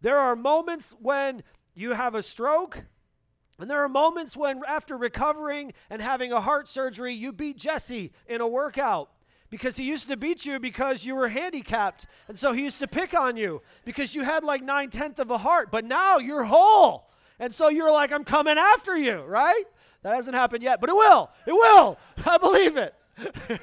There 0.00 0.18
are 0.18 0.34
moments 0.34 0.94
when 0.98 1.42
you 1.74 1.92
have 1.92 2.14
a 2.14 2.22
stroke, 2.22 2.82
and 3.58 3.70
there 3.70 3.82
are 3.84 3.88
moments 3.88 4.36
when, 4.36 4.60
after 4.66 4.96
recovering 4.96 5.72
and 5.88 6.02
having 6.02 6.32
a 6.32 6.40
heart 6.40 6.66
surgery, 6.66 7.14
you 7.14 7.32
beat 7.32 7.56
Jesse 7.56 8.12
in 8.26 8.40
a 8.40 8.48
workout 8.48 9.10
because 9.48 9.76
he 9.76 9.84
used 9.84 10.08
to 10.08 10.16
beat 10.16 10.44
you 10.44 10.58
because 10.58 11.04
you 11.04 11.14
were 11.14 11.28
handicapped. 11.28 12.06
And 12.26 12.36
so 12.36 12.52
he 12.52 12.64
used 12.64 12.80
to 12.80 12.88
pick 12.88 13.14
on 13.14 13.36
you 13.36 13.62
because 13.84 14.14
you 14.14 14.24
had 14.24 14.42
like 14.42 14.62
nine 14.62 14.90
tenths 14.90 15.20
of 15.20 15.30
a 15.30 15.38
heart, 15.38 15.70
but 15.70 15.84
now 15.84 16.18
you're 16.18 16.44
whole. 16.44 17.11
And 17.42 17.52
so 17.52 17.68
you're 17.68 17.90
like, 17.90 18.12
I'm 18.12 18.22
coming 18.22 18.56
after 18.56 18.96
you, 18.96 19.20
right? 19.22 19.64
That 20.02 20.14
hasn't 20.14 20.36
happened 20.36 20.62
yet, 20.62 20.80
but 20.80 20.88
it 20.90 20.94
will. 20.94 21.28
It 21.44 21.52
will. 21.52 21.98
I 22.24 22.38
believe 22.38 22.76
it. 22.76 22.94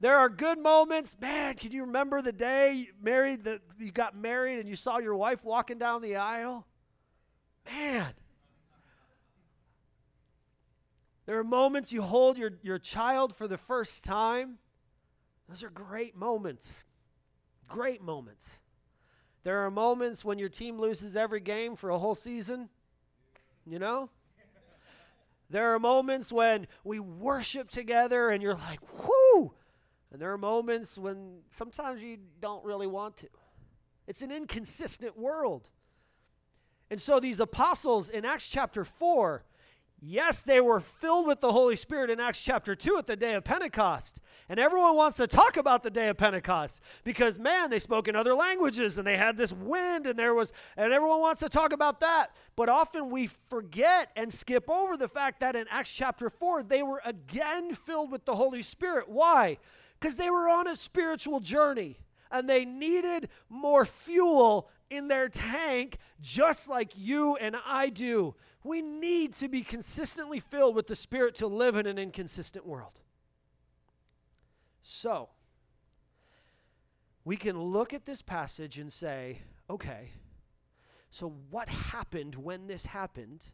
There 0.00 0.16
are 0.16 0.28
good 0.28 0.58
moments. 0.58 1.16
Man, 1.18 1.54
can 1.54 1.72
you 1.72 1.86
remember 1.86 2.20
the 2.20 2.32
day 2.32 2.72
you 2.74 2.86
married 3.00 3.44
that 3.44 3.62
you 3.78 3.90
got 3.90 4.14
married 4.14 4.58
and 4.58 4.68
you 4.68 4.76
saw 4.76 4.98
your 4.98 5.14
wife 5.14 5.42
walking 5.42 5.78
down 5.78 6.02
the 6.02 6.16
aisle? 6.16 6.66
Man. 7.64 8.12
There 11.24 11.38
are 11.38 11.44
moments 11.44 11.90
you 11.90 12.02
hold 12.02 12.36
your, 12.36 12.50
your 12.62 12.78
child 12.78 13.34
for 13.34 13.48
the 13.48 13.56
first 13.56 14.04
time. 14.04 14.58
Those 15.48 15.64
are 15.64 15.70
great 15.70 16.14
moments. 16.14 16.84
Great 17.66 18.02
moments. 18.02 18.58
There 19.44 19.64
are 19.64 19.70
moments 19.70 20.24
when 20.24 20.38
your 20.38 20.48
team 20.48 20.80
loses 20.80 21.16
every 21.16 21.40
game 21.40 21.76
for 21.76 21.90
a 21.90 21.98
whole 21.98 22.14
season, 22.14 22.70
you 23.66 23.78
know? 23.78 24.08
There 25.50 25.74
are 25.74 25.78
moments 25.78 26.32
when 26.32 26.66
we 26.82 26.98
worship 26.98 27.70
together 27.70 28.30
and 28.30 28.42
you're 28.42 28.54
like, 28.54 28.80
whoo! 29.06 29.52
And 30.10 30.20
there 30.20 30.32
are 30.32 30.38
moments 30.38 30.96
when 30.96 31.40
sometimes 31.50 32.02
you 32.02 32.18
don't 32.40 32.64
really 32.64 32.86
want 32.86 33.18
to. 33.18 33.28
It's 34.06 34.22
an 34.22 34.30
inconsistent 34.30 35.18
world. 35.18 35.68
And 36.90 37.00
so 37.00 37.20
these 37.20 37.40
apostles 37.40 38.08
in 38.08 38.24
Acts 38.24 38.48
chapter 38.48 38.84
4 38.84 39.44
Yes, 40.06 40.42
they 40.42 40.60
were 40.60 40.80
filled 40.80 41.26
with 41.26 41.40
the 41.40 41.50
Holy 41.50 41.76
Spirit 41.76 42.10
in 42.10 42.20
Acts 42.20 42.42
chapter 42.42 42.74
2 42.74 42.98
at 42.98 43.06
the 43.06 43.16
day 43.16 43.32
of 43.32 43.42
Pentecost. 43.42 44.20
And 44.50 44.60
everyone 44.60 44.96
wants 44.96 45.16
to 45.16 45.26
talk 45.26 45.56
about 45.56 45.82
the 45.82 45.88
day 45.88 46.08
of 46.08 46.18
Pentecost 46.18 46.82
because 47.04 47.38
man, 47.38 47.70
they 47.70 47.78
spoke 47.78 48.06
in 48.06 48.14
other 48.14 48.34
languages 48.34 48.98
and 48.98 49.06
they 49.06 49.16
had 49.16 49.38
this 49.38 49.50
wind 49.50 50.06
and 50.06 50.18
there 50.18 50.34
was 50.34 50.52
and 50.76 50.92
everyone 50.92 51.20
wants 51.20 51.40
to 51.40 51.48
talk 51.48 51.72
about 51.72 52.00
that. 52.00 52.36
But 52.54 52.68
often 52.68 53.08
we 53.08 53.28
forget 53.48 54.10
and 54.14 54.30
skip 54.30 54.68
over 54.68 54.98
the 54.98 55.08
fact 55.08 55.40
that 55.40 55.56
in 55.56 55.64
Acts 55.70 55.92
chapter 55.92 56.28
4 56.28 56.64
they 56.64 56.82
were 56.82 57.00
again 57.06 57.74
filled 57.74 58.12
with 58.12 58.26
the 58.26 58.34
Holy 58.34 58.60
Spirit. 58.60 59.08
Why? 59.08 59.56
Cuz 60.00 60.16
they 60.16 60.28
were 60.28 60.50
on 60.50 60.68
a 60.68 60.76
spiritual 60.76 61.40
journey 61.40 61.96
and 62.30 62.46
they 62.46 62.66
needed 62.66 63.30
more 63.48 63.86
fuel 63.86 64.68
in 64.90 65.08
their 65.08 65.30
tank 65.30 65.96
just 66.20 66.68
like 66.68 66.92
you 66.94 67.36
and 67.36 67.56
I 67.64 67.88
do. 67.88 68.34
We 68.64 68.80
need 68.80 69.34
to 69.34 69.48
be 69.48 69.62
consistently 69.62 70.40
filled 70.40 70.74
with 70.74 70.86
the 70.86 70.96
Spirit 70.96 71.36
to 71.36 71.46
live 71.46 71.76
in 71.76 71.86
an 71.86 71.98
inconsistent 71.98 72.66
world. 72.66 72.98
So, 74.82 75.28
we 77.24 77.36
can 77.36 77.60
look 77.60 77.92
at 77.92 78.06
this 78.06 78.22
passage 78.22 78.78
and 78.78 78.92
say, 78.92 79.38
okay, 79.68 80.10
so 81.10 81.32
what 81.50 81.68
happened 81.68 82.34
when 82.34 82.66
this 82.66 82.86
happened? 82.86 83.46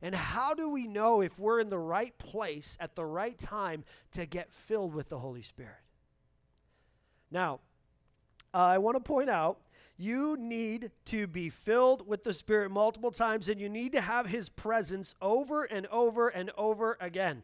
And 0.00 0.14
how 0.14 0.54
do 0.54 0.68
we 0.68 0.86
know 0.86 1.20
if 1.20 1.38
we're 1.38 1.60
in 1.60 1.70
the 1.70 1.78
right 1.78 2.16
place 2.18 2.76
at 2.80 2.96
the 2.96 3.04
right 3.04 3.36
time 3.38 3.84
to 4.12 4.26
get 4.26 4.52
filled 4.52 4.94
with 4.94 5.08
the 5.08 5.18
Holy 5.18 5.42
Spirit? 5.42 5.82
Now, 7.30 7.60
uh, 8.54 8.58
I 8.58 8.78
want 8.78 8.96
to 8.96 9.00
point 9.00 9.28
out 9.28 9.60
you 9.98 10.36
need 10.38 10.92
to 11.06 11.26
be 11.26 11.50
filled 11.50 12.06
with 12.06 12.24
the 12.24 12.32
Spirit 12.32 12.70
multiple 12.70 13.10
times, 13.10 13.48
and 13.48 13.60
you 13.60 13.68
need 13.68 13.92
to 13.92 14.00
have 14.00 14.26
His 14.26 14.48
presence 14.48 15.14
over 15.20 15.64
and 15.64 15.86
over 15.88 16.28
and 16.28 16.50
over 16.56 16.96
again. 17.00 17.42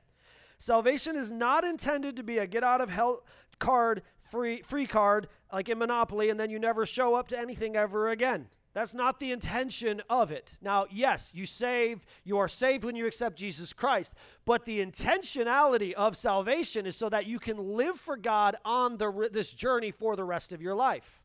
Salvation 0.58 1.16
is 1.16 1.32
not 1.32 1.64
intended 1.64 2.16
to 2.16 2.22
be 2.22 2.38
a 2.38 2.46
get 2.46 2.64
out 2.64 2.80
of 2.80 2.88
hell 2.88 3.24
card, 3.58 4.02
free, 4.30 4.62
free 4.62 4.86
card, 4.86 5.28
like 5.52 5.68
in 5.68 5.78
Monopoly, 5.78 6.30
and 6.30 6.38
then 6.38 6.48
you 6.48 6.58
never 6.58 6.86
show 6.86 7.14
up 7.14 7.28
to 7.28 7.38
anything 7.38 7.76
ever 7.76 8.10
again. 8.10 8.46
That's 8.72 8.94
not 8.94 9.20
the 9.20 9.30
intention 9.30 10.02
of 10.10 10.32
it. 10.32 10.56
Now, 10.60 10.86
yes, 10.90 11.30
you 11.32 11.46
save, 11.46 12.04
you 12.24 12.38
are 12.38 12.48
saved 12.48 12.84
when 12.84 12.96
you 12.96 13.06
accept 13.06 13.36
Jesus 13.36 13.72
Christ, 13.72 14.14
but 14.44 14.64
the 14.64 14.84
intentionality 14.84 15.92
of 15.92 16.16
salvation 16.16 16.84
is 16.84 16.96
so 16.96 17.08
that 17.08 17.26
you 17.26 17.38
can 17.38 17.56
live 17.56 18.00
for 18.00 18.16
God 18.16 18.56
on 18.64 18.96
the, 18.96 19.28
this 19.32 19.52
journey 19.52 19.92
for 19.92 20.16
the 20.16 20.24
rest 20.24 20.52
of 20.52 20.60
your 20.60 20.74
life. 20.74 21.23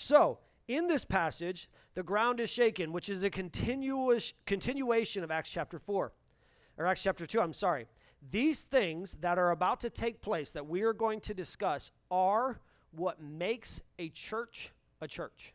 So, 0.00 0.38
in 0.68 0.86
this 0.86 1.04
passage, 1.04 1.68
the 1.94 2.04
ground 2.04 2.38
is 2.38 2.48
shaken, 2.48 2.92
which 2.92 3.08
is 3.08 3.24
a 3.24 3.30
continuous 3.30 4.32
continuation 4.46 5.24
of 5.24 5.32
Acts 5.32 5.50
chapter 5.50 5.80
4 5.80 6.12
or 6.76 6.86
Acts 6.86 7.02
chapter 7.02 7.26
2, 7.26 7.40
I'm 7.40 7.52
sorry. 7.52 7.88
These 8.30 8.60
things 8.60 9.16
that 9.22 9.38
are 9.38 9.50
about 9.50 9.80
to 9.80 9.90
take 9.90 10.20
place 10.22 10.52
that 10.52 10.64
we 10.64 10.82
are 10.82 10.92
going 10.92 11.20
to 11.22 11.34
discuss 11.34 11.90
are 12.12 12.60
what 12.92 13.20
makes 13.20 13.82
a 13.98 14.10
church 14.10 14.70
a 15.00 15.08
church. 15.08 15.52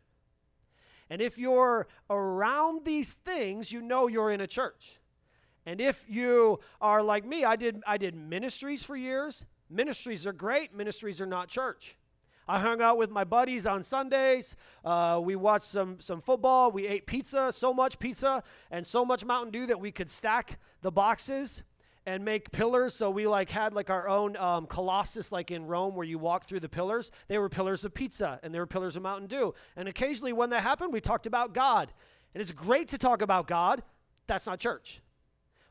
And 1.09 1.21
if 1.21 1.37
you're 1.37 1.87
around 2.09 2.83
these 2.83 3.13
things, 3.13 3.71
you 3.71 3.81
know 3.81 4.07
you're 4.07 4.31
in 4.31 4.41
a 4.41 4.47
church. 4.47 4.99
And 5.65 5.79
if 5.79 6.03
you 6.09 6.59
are 6.81 7.01
like 7.01 7.25
me, 7.25 7.45
I 7.45 7.55
did 7.55 7.81
I 7.87 7.97
did 7.97 8.13
ministries 8.13 8.83
for 8.83 8.97
years. 8.97 9.45
Ministries 9.69 10.27
are 10.27 10.33
great, 10.33 10.75
ministries 10.75 11.21
are 11.21 11.25
not 11.25 11.47
church. 11.47 11.95
I 12.47 12.59
hung 12.59 12.81
out 12.81 12.97
with 12.97 13.09
my 13.09 13.23
buddies 13.23 13.65
on 13.65 13.83
Sundays. 13.83 14.55
Uh, 14.83 15.19
we 15.23 15.35
watched 15.35 15.65
some, 15.65 15.99
some 15.99 16.19
football. 16.19 16.71
We 16.71 16.87
ate 16.87 17.05
pizza, 17.05 17.51
so 17.53 17.73
much 17.73 17.99
pizza 17.99 18.43
and 18.71 18.85
so 18.85 19.05
much 19.05 19.23
Mountain 19.23 19.51
Dew 19.51 19.65
that 19.67 19.79
we 19.79 19.91
could 19.91 20.09
stack 20.09 20.59
the 20.81 20.91
boxes 20.91 21.63
and 22.05 22.25
make 22.25 22.51
pillars. 22.51 22.93
So 22.93 23.09
we 23.09 23.27
like 23.27 23.49
had 23.49 23.73
like 23.73 23.89
our 23.89 24.09
own 24.09 24.35
um, 24.37 24.65
Colossus, 24.67 25.31
like 25.31 25.51
in 25.51 25.65
Rome, 25.65 25.95
where 25.95 26.05
you 26.05 26.19
walk 26.19 26.45
through 26.45 26.59
the 26.59 26.69
pillars. 26.69 27.11
They 27.27 27.37
were 27.37 27.49
pillars 27.49 27.85
of 27.85 27.93
pizza 27.93 28.39
and 28.43 28.53
they 28.53 28.59
were 28.59 28.67
pillars 28.67 28.95
of 28.95 29.03
Mountain 29.03 29.27
Dew. 29.27 29.53
And 29.75 29.87
occasionally, 29.87 30.33
when 30.33 30.49
that 30.49 30.63
happened, 30.63 30.91
we 30.91 31.01
talked 31.01 31.25
about 31.25 31.53
God. 31.53 31.93
And 32.33 32.41
it's 32.41 32.51
great 32.51 32.89
to 32.89 32.97
talk 32.97 33.21
about 33.21 33.47
God. 33.47 33.83
That's 34.27 34.45
not 34.45 34.59
church. 34.59 35.01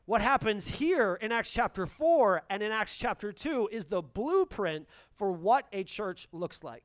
What 0.05 0.21
happens 0.21 0.67
here 0.67 1.17
in 1.21 1.31
Acts 1.31 1.49
chapter 1.49 1.85
4 1.85 2.43
and 2.49 2.61
in 2.61 2.73
Acts 2.73 2.97
chapter 2.97 3.31
2 3.31 3.69
is 3.71 3.85
the 3.85 4.01
blueprint 4.01 4.85
for 5.15 5.31
what 5.31 5.65
a 5.71 5.85
church 5.85 6.27
looks 6.33 6.61
like. 6.61 6.83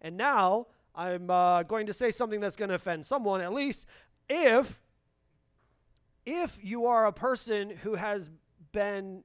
And 0.00 0.16
now 0.16 0.68
I'm 0.94 1.28
uh, 1.28 1.64
going 1.64 1.86
to 1.86 1.92
say 1.92 2.10
something 2.10 2.40
that's 2.40 2.56
going 2.56 2.70
to 2.70 2.76
offend 2.76 3.04
someone 3.04 3.42
at 3.42 3.52
least. 3.52 3.86
If 4.28 4.80
if 6.24 6.58
you 6.62 6.86
are 6.86 7.06
a 7.06 7.12
person 7.12 7.70
who 7.70 7.94
has 7.94 8.30
been 8.72 9.22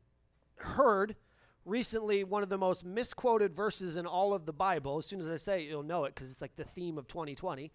heard 0.57 1.15
recently 1.63 2.23
one 2.23 2.43
of 2.43 2.49
the 2.49 2.57
most 2.57 2.83
misquoted 2.83 3.55
verses 3.55 3.95
in 3.95 4.05
all 4.05 4.33
of 4.33 4.45
the 4.45 4.53
Bible, 4.53 4.97
as 4.97 5.05
soon 5.05 5.19
as 5.21 5.29
I 5.29 5.37
say 5.37 5.63
it, 5.63 5.69
you'll 5.69 5.83
know 5.83 6.03
it 6.03 6.15
because 6.15 6.31
it's 6.31 6.41
like 6.41 6.55
the 6.55 6.63
theme 6.63 6.97
of 6.97 7.07
2020. 7.07 7.71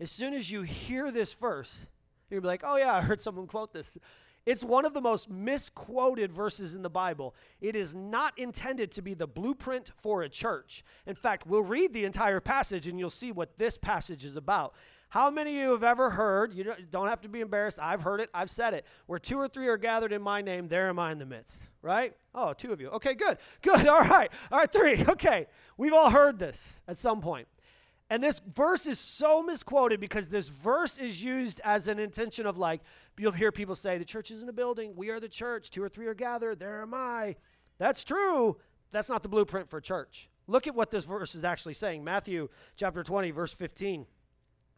As 0.00 0.10
soon 0.10 0.34
as 0.34 0.50
you 0.50 0.62
hear 0.62 1.10
this 1.10 1.32
verse, 1.32 1.86
you'll 2.28 2.42
be 2.42 2.46
like, 2.46 2.62
oh 2.64 2.76
yeah, 2.76 2.94
I 2.94 3.00
heard 3.00 3.22
someone 3.22 3.46
quote 3.46 3.72
this. 3.72 3.96
It's 4.44 4.64
one 4.64 4.84
of 4.84 4.92
the 4.92 5.00
most 5.00 5.30
misquoted 5.30 6.32
verses 6.32 6.74
in 6.74 6.82
the 6.82 6.90
Bible. 6.90 7.34
It 7.60 7.76
is 7.76 7.94
not 7.94 8.36
intended 8.38 8.90
to 8.92 9.02
be 9.02 9.14
the 9.14 9.26
blueprint 9.26 9.92
for 10.00 10.22
a 10.22 10.28
church. 10.28 10.84
In 11.06 11.14
fact, 11.14 11.46
we'll 11.46 11.62
read 11.62 11.92
the 11.92 12.04
entire 12.04 12.40
passage 12.40 12.88
and 12.88 12.98
you'll 12.98 13.10
see 13.10 13.30
what 13.30 13.56
this 13.58 13.78
passage 13.78 14.24
is 14.24 14.36
about. 14.36 14.74
How 15.12 15.30
many 15.30 15.58
of 15.58 15.62
you 15.62 15.70
have 15.72 15.84
ever 15.84 16.08
heard, 16.08 16.54
you 16.54 16.74
don't 16.90 17.08
have 17.08 17.20
to 17.20 17.28
be 17.28 17.40
embarrassed, 17.40 17.78
I've 17.80 18.00
heard 18.00 18.18
it, 18.20 18.30
I've 18.32 18.50
said 18.50 18.72
it, 18.72 18.86
where 19.04 19.18
two 19.18 19.36
or 19.36 19.46
three 19.46 19.68
are 19.68 19.76
gathered 19.76 20.10
in 20.10 20.22
my 20.22 20.40
name, 20.40 20.68
there 20.68 20.88
am 20.88 20.98
I 20.98 21.12
in 21.12 21.18
the 21.18 21.26
midst, 21.26 21.58
right? 21.82 22.16
Oh, 22.34 22.54
two 22.54 22.72
of 22.72 22.80
you. 22.80 22.88
Okay, 22.88 23.12
good, 23.12 23.36
good, 23.60 23.86
all 23.88 24.00
right, 24.00 24.30
all 24.50 24.58
right, 24.58 24.72
three, 24.72 25.04
okay. 25.06 25.48
We've 25.76 25.92
all 25.92 26.08
heard 26.08 26.38
this 26.38 26.80
at 26.88 26.96
some 26.96 27.20
point. 27.20 27.46
And 28.12 28.22
this 28.22 28.42
verse 28.54 28.86
is 28.86 28.98
so 28.98 29.42
misquoted 29.42 29.98
because 29.98 30.28
this 30.28 30.46
verse 30.46 30.98
is 30.98 31.24
used 31.24 31.62
as 31.64 31.88
an 31.88 31.98
intention 31.98 32.44
of 32.44 32.58
like, 32.58 32.82
you'll 33.16 33.32
hear 33.32 33.50
people 33.50 33.74
say, 33.74 33.96
the 33.96 34.04
church 34.04 34.30
is 34.30 34.42
in 34.42 34.50
a 34.50 34.52
building, 34.52 34.92
we 34.94 35.08
are 35.08 35.18
the 35.18 35.30
church, 35.30 35.70
two 35.70 35.82
or 35.82 35.88
three 35.88 36.06
are 36.06 36.12
gathered, 36.12 36.58
there 36.58 36.82
am 36.82 36.92
I. 36.92 37.36
That's 37.78 38.04
true. 38.04 38.58
That's 38.90 39.08
not 39.08 39.22
the 39.22 39.30
blueprint 39.30 39.70
for 39.70 39.80
church. 39.80 40.28
Look 40.46 40.66
at 40.66 40.74
what 40.74 40.90
this 40.90 41.06
verse 41.06 41.34
is 41.34 41.42
actually 41.42 41.72
saying. 41.72 42.04
Matthew 42.04 42.50
chapter 42.76 43.02
20, 43.02 43.30
verse 43.30 43.52
15. 43.54 44.04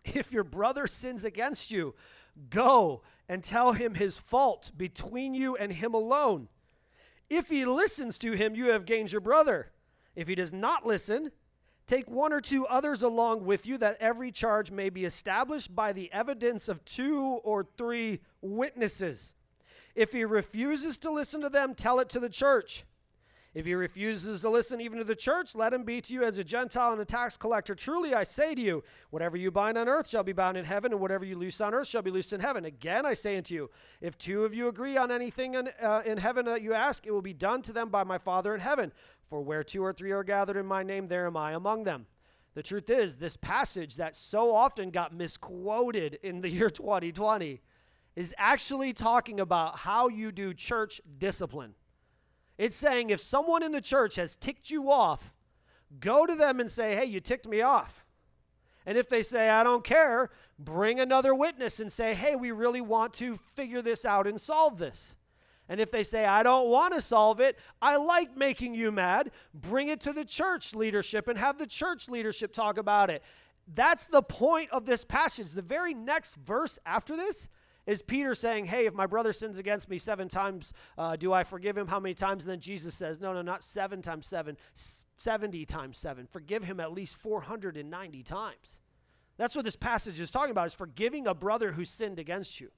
If 0.05 0.31
your 0.31 0.45
brother 0.45 0.87
sins 0.87 1.25
against 1.25 1.73
you, 1.73 1.97
go 2.51 3.03
and 3.29 3.43
tell 3.43 3.73
him 3.73 3.95
his 3.95 4.17
fault 4.17 4.71
between 4.77 5.35
you 5.35 5.57
and 5.57 5.73
him 5.73 5.93
alone. 5.93 6.47
If 7.29 7.49
he 7.49 7.65
listens 7.65 8.17
to 8.19 8.31
him, 8.31 8.55
you 8.55 8.67
have 8.67 8.87
gained 8.87 9.11
your 9.11 9.21
brother. 9.21 9.73
If 10.15 10.29
he 10.29 10.37
does 10.37 10.53
not 10.53 10.87
listen, 10.87 11.33
Take 11.87 12.11
one 12.11 12.33
or 12.33 12.41
two 12.41 12.67
others 12.67 13.03
along 13.03 13.45
with 13.45 13.67
you, 13.67 13.77
that 13.79 13.99
every 14.01 14.33
charge 14.33 14.71
may 14.71 14.89
be 14.89 15.05
established 15.05 15.75
by 15.75 15.93
the 15.93 16.11
evidence 16.13 16.69
of 16.69 16.85
two 16.85 17.21
or 17.45 17.67
three 17.77 18.21
witnesses. 18.41 19.35
If 19.95 20.13
he 20.13 20.25
refuses 20.25 20.97
to 20.99 21.11
listen 21.11 21.43
to 21.43 21.51
them, 21.51 21.75
tell 21.75 22.01
it 22.01 22.09
to 22.11 22.21
the 22.21 22.31
church. 22.31 22.85
If 23.55 23.67
he 23.67 23.75
refuses 23.75 24.41
to 24.41 24.51
listen 24.51 24.81
even 24.81 24.99
to 24.99 25.05
the 25.05 25.15
church, 25.15 25.55
let 25.55 25.73
him 25.73 25.85
be 25.85 26.01
to 26.01 26.13
you 26.13 26.25
as 26.25 26.39
a 26.39 26.45
Gentile 26.45 26.91
and 26.91 27.01
a 27.01 27.05
tax 27.05 27.37
collector. 27.37 27.77
Truly 27.77 28.13
I 28.13 28.25
say 28.25 28.53
to 28.53 28.61
you, 28.61 28.83
whatever 29.11 29.37
you 29.37 29.53
bind 29.53 29.79
on 29.79 29.89
earth 29.89 30.09
shall 30.09 30.25
be 30.25 30.33
bound 30.33 30.57
in 30.57 30.65
heaven, 30.65 30.91
and 30.91 31.01
whatever 31.01 31.25
you 31.25 31.39
loose 31.39 31.61
on 31.61 31.73
earth 31.73 31.87
shall 31.87 32.03
be 32.03 32.11
loosed 32.11 32.33
in 32.33 32.41
heaven. 32.41 32.65
Again 32.65 33.07
I 33.07 33.15
say 33.15 33.37
unto 33.37 33.55
you, 33.55 33.71
if 34.01 34.19
two 34.19 34.45
of 34.45 34.55
you 34.55 34.67
agree 34.67 34.97
on 34.97 35.13
anything 35.13 35.55
in, 35.55 35.71
uh, 35.81 36.03
in 36.05 36.19
heaven 36.19 36.45
that 36.47 36.63
you 36.63 36.75
ask, 36.75 37.07
it 37.07 37.13
will 37.13 37.23
be 37.23 37.33
done 37.33 37.63
to 37.63 37.73
them 37.73 37.91
by 37.91 38.03
my 38.03 38.19
Father 38.19 38.55
in 38.55 38.61
heaven. 38.61 38.91
For 39.31 39.41
where 39.41 39.63
two 39.63 39.85
or 39.85 39.93
three 39.93 40.11
are 40.11 40.25
gathered 40.25 40.57
in 40.57 40.67
my 40.67 40.83
name, 40.83 41.07
there 41.07 41.27
am 41.27 41.37
I 41.37 41.53
among 41.53 41.85
them. 41.85 42.07
The 42.55 42.63
truth 42.63 42.91
is, 42.91 43.17
this 43.17 43.37
passage 43.37 43.97
that 43.97 44.17
so 44.17 44.53
often 44.55 44.91
got 44.91 45.15
misquoted 45.15 46.19
in 46.25 46.41
the 46.41 46.49
year 46.49 46.71
2020 46.71 47.61
is 48.17 48.35
actually 48.37 48.93
talking 48.93 49.39
about 49.39 49.79
how 49.79 50.09
you 50.09 50.33
do 50.33 50.55
church 50.55 51.01
discipline. 51.19 51.75
It's 52.57 52.77
saying 52.77 53.11
if 53.11 53.21
someone 53.21 53.63
in 53.63 53.73
the 53.73 53.81
church 53.81 54.17
has 54.17 54.37
ticked 54.37 54.71
you 54.71 54.91
off, 54.91 55.33
go 56.01 56.27
to 56.27 56.35
them 56.35 56.61
and 56.61 56.71
say, 56.71 56.95
hey, 56.95 57.05
you 57.05 57.21
ticked 57.21 57.49
me 57.49 57.63
off. 57.63 58.05
And 58.87 58.99
if 58.99 59.09
they 59.09 59.23
say, 59.23 59.49
I 59.49 59.65
don't 59.65 59.83
care, 59.83 60.31
bring 60.59 61.01
another 61.01 61.35
witness 61.35 61.81
and 61.81 61.91
say, 61.91 62.15
hey, 62.15 62.37
we 62.37 62.51
really 62.51 62.81
want 62.81 63.15
to 63.15 63.37
figure 63.55 63.83
this 63.83 64.05
out 64.05 64.27
and 64.27 64.41
solve 64.41 64.79
this. 64.79 65.17
And 65.69 65.81
if 65.81 65.91
they 65.91 66.05
say, 66.05 66.27
I 66.27 66.43
don't 66.43 66.69
want 66.69 66.93
to 66.93 67.01
solve 67.01 67.41
it, 67.41 67.59
I 67.81 67.97
like 67.97 68.37
making 68.37 68.75
you 68.75 68.93
mad, 68.93 69.31
bring 69.55 69.89
it 69.89 70.01
to 70.03 70.13
the 70.13 70.25
church 70.25 70.75
leadership 70.75 71.27
and 71.27 71.39
have 71.39 71.57
the 71.57 71.67
church 71.67 72.09
leadership 72.09 72.53
talk 72.53 72.77
about 72.77 73.09
it. 73.09 73.23
That's 73.75 74.07
the 74.07 74.23
point 74.23 74.71
of 74.71 74.85
this 74.85 75.07
passage. 75.07 75.51
The 75.53 75.63
very 75.63 75.95
next 75.95 76.37
verse 76.37 76.79
after 76.85 77.17
this 77.17 77.49
is 77.87 78.03
Peter 78.03 78.35
saying, 78.35 78.67
Hey, 78.67 78.87
if 78.87 78.95
my 78.95 79.07
brother 79.07 79.33
sins 79.33 79.59
against 79.59 79.89
me 79.89 79.99
seven 79.99 80.29
times, 80.29 80.73
uh, 80.97 81.17
do 81.17 81.33
I 81.33 81.45
forgive 81.45 81.77
him? 81.77 81.87
How 81.87 82.01
many 82.01 82.15
times? 82.15 82.45
And 82.45 82.53
then 82.53 82.61
Jesus 82.61 82.95
says, 82.95 83.21
No, 83.21 83.33
no, 83.33 83.43
not 83.43 83.63
seven 83.63 84.03
times 84.03 84.27
seven, 84.27 84.57
70 84.75 85.65
times 85.67 85.99
seven. 85.99 86.27
Forgive 86.27 86.65
him 86.65 86.81
at 86.81 86.93
least 86.93 87.17
490 87.17 88.23
times. 88.23 88.81
That's 89.37 89.57
what 89.57 89.65
this 89.65 89.77
passage 89.77 90.21
is 90.21 90.31
talking 90.31 90.53
about, 90.53 90.67
is 90.67 90.75
forgiving 90.75 91.27
a 91.27 91.35
brother 91.35 91.73
who 91.73 91.85
sinned 91.85 92.19
against 92.19 92.61
you. 92.61 92.71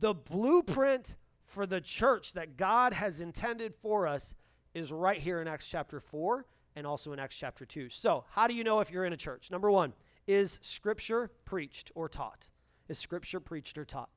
The 0.00 0.14
blueprint 0.14 1.16
for 1.46 1.66
the 1.66 1.80
church 1.80 2.34
that 2.34 2.56
God 2.56 2.92
has 2.92 3.20
intended 3.20 3.74
for 3.74 4.06
us 4.06 4.34
is 4.74 4.92
right 4.92 5.18
here 5.18 5.40
in 5.40 5.48
Acts 5.48 5.66
chapter 5.66 6.00
4 6.00 6.44
and 6.76 6.86
also 6.86 7.12
in 7.12 7.18
Acts 7.18 7.36
chapter 7.36 7.64
2. 7.64 7.88
So, 7.88 8.24
how 8.30 8.46
do 8.46 8.54
you 8.54 8.62
know 8.62 8.80
if 8.80 8.90
you're 8.90 9.06
in 9.06 9.14
a 9.14 9.16
church? 9.16 9.50
Number 9.50 9.70
one, 9.70 9.94
is 10.26 10.58
Scripture 10.62 11.30
preached 11.46 11.90
or 11.94 12.08
taught? 12.08 12.50
Is 12.88 12.98
Scripture 12.98 13.40
preached 13.40 13.78
or 13.78 13.84
taught? 13.84 14.10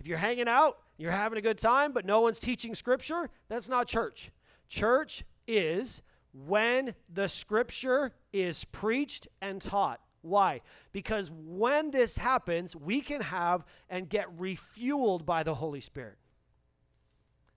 If 0.00 0.06
you're 0.06 0.18
hanging 0.18 0.48
out, 0.48 0.78
you're 0.98 1.10
having 1.10 1.38
a 1.38 1.42
good 1.42 1.58
time, 1.58 1.92
but 1.92 2.04
no 2.04 2.20
one's 2.20 2.40
teaching 2.40 2.74
Scripture, 2.74 3.30
that's 3.48 3.68
not 3.68 3.86
church. 3.86 4.30
Church 4.68 5.24
is 5.46 6.02
when 6.32 6.94
the 7.12 7.28
Scripture 7.28 8.12
is 8.32 8.64
preached 8.64 9.28
and 9.40 9.62
taught. 9.62 10.00
Why? 10.22 10.62
Because 10.92 11.30
when 11.30 11.90
this 11.90 12.16
happens, 12.16 12.74
we 12.74 13.00
can 13.00 13.20
have 13.20 13.64
and 13.90 14.08
get 14.08 14.36
refueled 14.38 15.26
by 15.26 15.42
the 15.42 15.54
Holy 15.54 15.80
Spirit. 15.80 16.16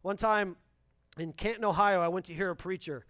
One 0.02 0.18
time 0.18 0.58
in 1.18 1.34
Canton, 1.34 1.66
Ohio, 1.66 2.02
I 2.02 2.10
went 2.10 2.26
to 2.28 2.34
hear 2.34 2.50
a 2.50 2.56
preacher, 2.56 3.06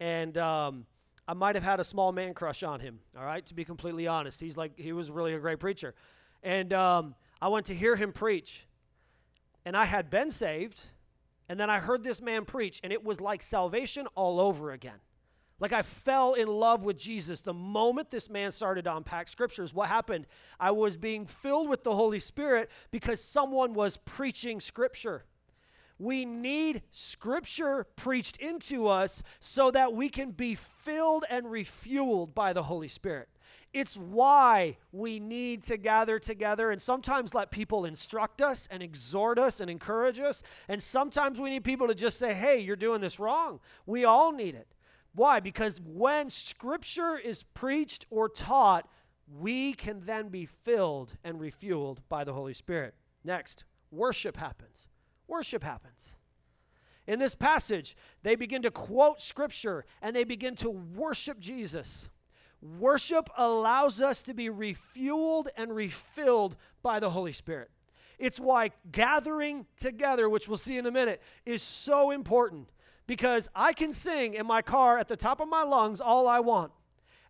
and 0.00 0.36
um, 0.38 0.86
I 1.28 1.34
might 1.34 1.54
have 1.54 1.64
had 1.64 1.78
a 1.78 1.84
small 1.84 2.10
man 2.10 2.34
crush 2.34 2.62
on 2.62 2.80
him, 2.80 2.98
all 3.16 3.24
right, 3.24 3.44
to 3.46 3.54
be 3.54 3.64
completely 3.64 4.06
honest. 4.06 4.40
He's 4.40 4.56
like, 4.56 4.78
he 4.78 4.92
was 4.92 5.10
really 5.10 5.34
a 5.34 5.38
great 5.38 5.60
preacher. 5.60 5.94
And 6.42 6.72
um, 6.72 7.14
I 7.40 7.48
went 7.48 7.66
to 7.66 7.74
hear 7.74 7.96
him 7.96 8.12
preach. 8.12 8.66
And 9.64 9.76
I 9.76 9.84
had 9.84 10.10
been 10.10 10.30
saved. 10.30 10.80
And 11.48 11.60
then 11.60 11.68
I 11.68 11.80
heard 11.80 12.02
this 12.02 12.22
man 12.22 12.44
preach, 12.44 12.80
and 12.82 12.92
it 12.92 13.04
was 13.04 13.20
like 13.20 13.42
salvation 13.42 14.06
all 14.14 14.40
over 14.40 14.70
again. 14.70 15.00
Like 15.60 15.72
I 15.72 15.82
fell 15.82 16.34
in 16.34 16.48
love 16.48 16.82
with 16.82 16.96
Jesus 16.96 17.40
the 17.40 17.52
moment 17.52 18.10
this 18.10 18.28
man 18.28 18.50
started 18.50 18.84
to 18.84 18.96
unpack 18.96 19.28
scriptures. 19.28 19.72
What 19.72 19.88
happened? 19.88 20.26
I 20.58 20.70
was 20.72 20.96
being 20.96 21.26
filled 21.26 21.68
with 21.68 21.84
the 21.84 21.94
Holy 21.94 22.20
Spirit 22.20 22.70
because 22.90 23.22
someone 23.22 23.74
was 23.74 23.96
preaching 23.98 24.60
scripture. 24.60 25.24
We 25.98 26.24
need 26.24 26.82
scripture 26.90 27.86
preached 27.94 28.38
into 28.38 28.88
us 28.88 29.22
so 29.38 29.70
that 29.70 29.92
we 29.92 30.08
can 30.08 30.32
be 30.32 30.56
filled 30.56 31.24
and 31.30 31.46
refueled 31.46 32.34
by 32.34 32.52
the 32.52 32.64
Holy 32.64 32.88
Spirit. 32.88 33.28
It's 33.72 33.96
why 33.96 34.76
we 34.92 35.18
need 35.18 35.62
to 35.64 35.76
gather 35.76 36.18
together 36.18 36.70
and 36.70 36.80
sometimes 36.80 37.34
let 37.34 37.50
people 37.50 37.84
instruct 37.84 38.42
us 38.42 38.68
and 38.70 38.82
exhort 38.82 39.38
us 39.38 39.60
and 39.60 39.70
encourage 39.70 40.20
us. 40.20 40.42
And 40.68 40.82
sometimes 40.82 41.38
we 41.38 41.50
need 41.50 41.64
people 41.64 41.88
to 41.88 41.94
just 41.94 42.18
say, 42.18 42.34
hey, 42.34 42.58
you're 42.58 42.76
doing 42.76 43.00
this 43.00 43.18
wrong. 43.18 43.60
We 43.86 44.04
all 44.04 44.32
need 44.32 44.54
it. 44.54 44.68
Why? 45.14 45.40
Because 45.40 45.80
when 45.80 46.30
scripture 46.30 47.18
is 47.18 47.42
preached 47.42 48.06
or 48.10 48.28
taught, 48.28 48.88
we 49.38 49.72
can 49.72 50.02
then 50.04 50.28
be 50.28 50.46
filled 50.46 51.12
and 51.24 51.40
refueled 51.40 51.98
by 52.08 52.24
the 52.24 52.32
Holy 52.32 52.54
Spirit. 52.54 52.94
Next, 53.24 53.64
worship 53.90 54.36
happens. 54.36 54.88
Worship 55.28 55.62
happens. 55.62 56.16
In 57.06 57.18
this 57.18 57.34
passage, 57.34 57.96
they 58.22 58.36
begin 58.36 58.62
to 58.62 58.70
quote 58.70 59.20
scripture 59.20 59.84
and 60.00 60.14
they 60.14 60.24
begin 60.24 60.54
to 60.56 60.70
worship 60.70 61.40
Jesus. 61.40 62.08
Worship 62.62 63.28
allows 63.36 64.00
us 64.00 64.22
to 64.22 64.34
be 64.34 64.48
refueled 64.48 65.48
and 65.56 65.74
refilled 65.74 66.56
by 66.82 67.00
the 67.00 67.10
Holy 67.10 67.32
Spirit. 67.32 67.70
It's 68.18 68.38
why 68.38 68.70
gathering 68.92 69.66
together, 69.76 70.28
which 70.28 70.46
we'll 70.46 70.58
see 70.58 70.78
in 70.78 70.86
a 70.86 70.92
minute, 70.92 71.20
is 71.44 71.60
so 71.60 72.12
important 72.12 72.68
because 73.08 73.50
I 73.54 73.72
can 73.72 73.92
sing 73.92 74.34
in 74.34 74.46
my 74.46 74.62
car 74.62 74.96
at 74.98 75.08
the 75.08 75.16
top 75.16 75.40
of 75.40 75.48
my 75.48 75.64
lungs 75.64 76.00
all 76.00 76.28
I 76.28 76.38
want. 76.38 76.70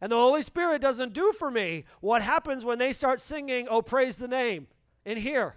And 0.02 0.12
the 0.12 0.16
Holy 0.16 0.42
Spirit 0.42 0.82
doesn't 0.82 1.14
do 1.14 1.32
for 1.38 1.50
me 1.50 1.84
what 2.00 2.20
happens 2.20 2.62
when 2.62 2.78
they 2.78 2.92
start 2.92 3.20
singing, 3.20 3.68
Oh, 3.70 3.80
praise 3.80 4.16
the 4.16 4.28
name, 4.28 4.66
in 5.06 5.16
here 5.16 5.56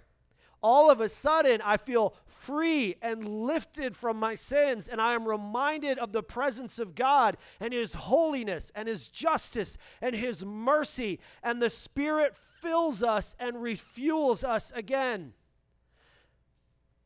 all 0.62 0.90
of 0.90 1.00
a 1.00 1.08
sudden 1.08 1.60
I 1.62 1.76
feel 1.76 2.14
free 2.26 2.96
and 3.02 3.26
lifted 3.26 3.96
from 3.96 4.18
my 4.18 4.34
sins, 4.34 4.88
and 4.88 5.00
I 5.00 5.14
am 5.14 5.26
reminded 5.26 5.98
of 5.98 6.12
the 6.12 6.22
presence 6.22 6.78
of 6.78 6.94
God 6.94 7.36
and 7.60 7.72
His 7.72 7.94
holiness 7.94 8.70
and 8.74 8.88
His 8.88 9.08
justice 9.08 9.78
and 10.00 10.14
His 10.14 10.44
mercy, 10.44 11.20
and 11.42 11.60
the 11.60 11.70
Spirit 11.70 12.36
fills 12.60 13.02
us 13.02 13.34
and 13.38 13.56
refuels 13.56 14.44
us 14.44 14.72
again. 14.74 15.32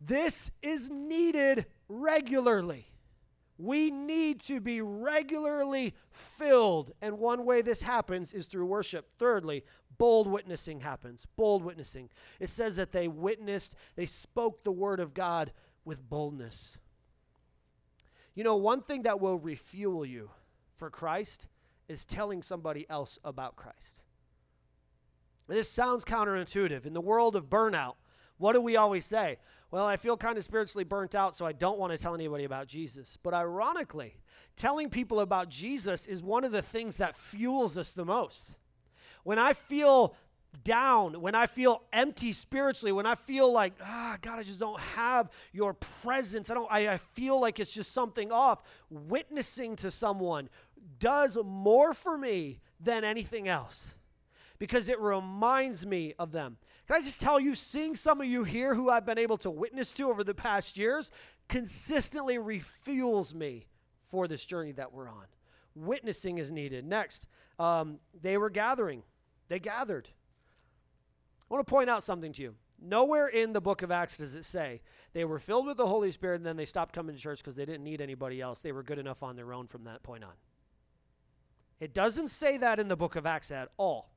This 0.01 0.51
is 0.63 0.91
needed 0.91 1.67
regularly. 1.89 2.87
We 3.59 3.91
need 3.91 4.41
to 4.43 4.59
be 4.59 4.81
regularly 4.81 5.95
filled, 6.11 6.93
and 7.03 7.19
one 7.19 7.45
way 7.45 7.61
this 7.61 7.83
happens 7.83 8.33
is 8.33 8.47
through 8.47 8.65
worship. 8.65 9.11
Thirdly, 9.19 9.65
bold 10.01 10.27
witnessing 10.27 10.81
happens. 10.81 11.27
Bold 11.37 11.63
witnessing. 11.63 12.09
It 12.41 12.49
says 12.49 12.77
that 12.77 12.91
they 12.91 13.07
witnessed, 13.07 13.77
they 13.97 14.07
spoke 14.07 14.65
the 14.65 14.73
word 14.73 14.99
of 14.99 15.13
God 15.13 15.53
with 15.85 16.09
boldness. 16.09 16.79
You 18.35 18.43
know, 18.43 18.57
one 18.57 18.81
thing 18.81 19.03
that 19.03 19.21
will 19.21 19.39
refuel 19.39 20.07
you 20.07 20.31
for 20.79 20.89
Christ 20.89 21.49
is 21.87 22.07
telling 22.07 22.43
somebody 22.43 22.89
else 22.89 23.19
about 23.25 23.57
Christ. 23.57 24.01
This 25.47 25.69
sounds 25.69 26.03
counterintuitive. 26.03 26.87
In 26.87 26.95
the 26.95 27.01
world 27.03 27.37
of 27.37 27.51
burnout, 27.51 27.97
what 28.39 28.55
do 28.55 28.63
we 28.63 28.77
always 28.77 29.05
say? 29.05 29.37
Well, 29.71 29.85
I 29.85 29.99
feel 29.99 30.17
kind 30.17 30.39
of 30.39 30.45
spiritually 30.45 30.85
burnt 30.85 31.15
out, 31.15 31.37
so 31.37 31.45
I 31.45 31.53
don't 31.53 31.79
want 31.79 31.93
to 31.93 31.99
tell 31.99 32.15
anybody 32.15 32.45
about 32.45 32.69
Jesus. 32.69 33.19
But 33.23 33.35
ironically, 33.35 34.15
telling 34.57 34.89
people 34.89 35.21
about 35.21 35.51
Jesus 35.51 36.07
is 36.07 36.23
one 36.23 36.45
of 36.45 36.53
the 36.53 36.63
things 36.63 36.97
that 36.97 37.17
fuels 37.17 37.77
us 37.77 37.91
the 37.91 38.07
most. 38.07 38.55
When 39.25 39.39
I 39.39 39.53
feel 39.53 40.15
down, 40.65 41.21
when 41.21 41.35
I 41.35 41.47
feel 41.47 41.83
empty 41.93 42.33
spiritually, 42.33 42.93
when 42.93 43.07
I 43.07 43.15
feel 43.15 43.53
like, 43.53 43.73
ah, 43.83 44.19
God, 44.21 44.39
I 44.39 44.43
just 44.43 44.59
don't 44.59 44.81
have 44.81 45.31
your 45.53 45.75
presence, 45.75 46.51
I 46.51 46.55
don't 46.55 46.71
I, 46.71 46.89
I 46.89 46.97
feel 46.97 47.41
like 47.41 47.61
it's 47.61 47.71
just 47.71 47.93
something 47.93 48.33
off, 48.33 48.63
witnessing 48.91 49.77
to 49.77 49.91
someone 49.91 50.49
does 50.99 51.39
more 51.45 51.95
for 51.95 52.17
me 52.17 52.61
than 52.81 53.05
anything 53.05 53.49
else 53.49 53.95
because 54.59 54.89
it 54.89 55.01
reminds 55.01 55.87
me 55.87 56.15
of 56.19 56.33
them. 56.33 56.57
Can 56.87 56.97
I 56.97 57.01
just 57.01 57.21
tell 57.21 57.41
you, 57.41 57.55
seeing 57.55 57.95
some 57.95 58.21
of 58.21 58.27
you 58.27 58.45
here 58.45 58.75
who 58.75 58.91
I've 58.91 59.07
been 59.07 59.19
able 59.19 59.39
to 59.39 59.51
witness 59.51 59.93
to 59.93 60.11
over 60.11 60.23
the 60.23 60.35
past 60.35 60.77
years 60.77 61.11
consistently 61.49 62.37
refuels 62.37 63.35
me 63.35 63.67
for 64.11 64.29
this 64.29 64.45
journey 64.45 64.73
that 64.73 64.93
we're 64.93 65.09
on. 65.09 65.25
Witnessing 65.75 66.39
is 66.39 66.51
needed. 66.51 66.85
Next, 66.85 67.29
um, 67.61 67.99
they 68.23 68.39
were 68.39 68.49
gathering. 68.49 69.03
They 69.49 69.59
gathered. 69.59 70.09
I 71.51 71.55
want 71.55 71.67
to 71.67 71.71
point 71.71 71.91
out 71.91 72.03
something 72.03 72.33
to 72.33 72.43
you. 72.43 72.55
Nowhere 72.83 73.29
in 73.29 73.53
the 73.53 73.61
book 73.61 73.83
of 73.83 73.91
Acts 73.91 74.17
does 74.17 74.35
it 74.35 74.47
say 74.47 74.81
they 75.13 75.27
were 75.27 75.39
filled 75.39 75.67
with 75.67 75.77
the 75.77 75.87
Holy 75.87 76.11
Spirit 76.11 76.37
and 76.37 76.47
then 76.47 76.57
they 76.57 76.65
stopped 76.65 76.95
coming 76.95 77.15
to 77.15 77.21
church 77.21 77.41
because 77.41 77.55
they 77.55 77.67
didn't 77.67 77.85
need 77.85 78.01
anybody 78.01 78.41
else. 78.41 78.63
They 78.63 78.73
were 78.73 78.83
good 78.83 78.99
enough 78.99 79.23
on 79.23 79.37
their 79.37 79.53
own 79.53 79.67
from 79.67 79.85
that 79.85 80.03
point 80.03 80.25
on. 80.25 80.33
It 81.81 81.93
doesn't 81.93 82.29
say 82.29 82.57
that 82.57 82.81
in 82.81 82.89
the 82.89 82.97
book 82.97 83.17
of 83.17 83.27
Acts 83.27 83.51
at 83.51 83.69
all. 83.77 84.11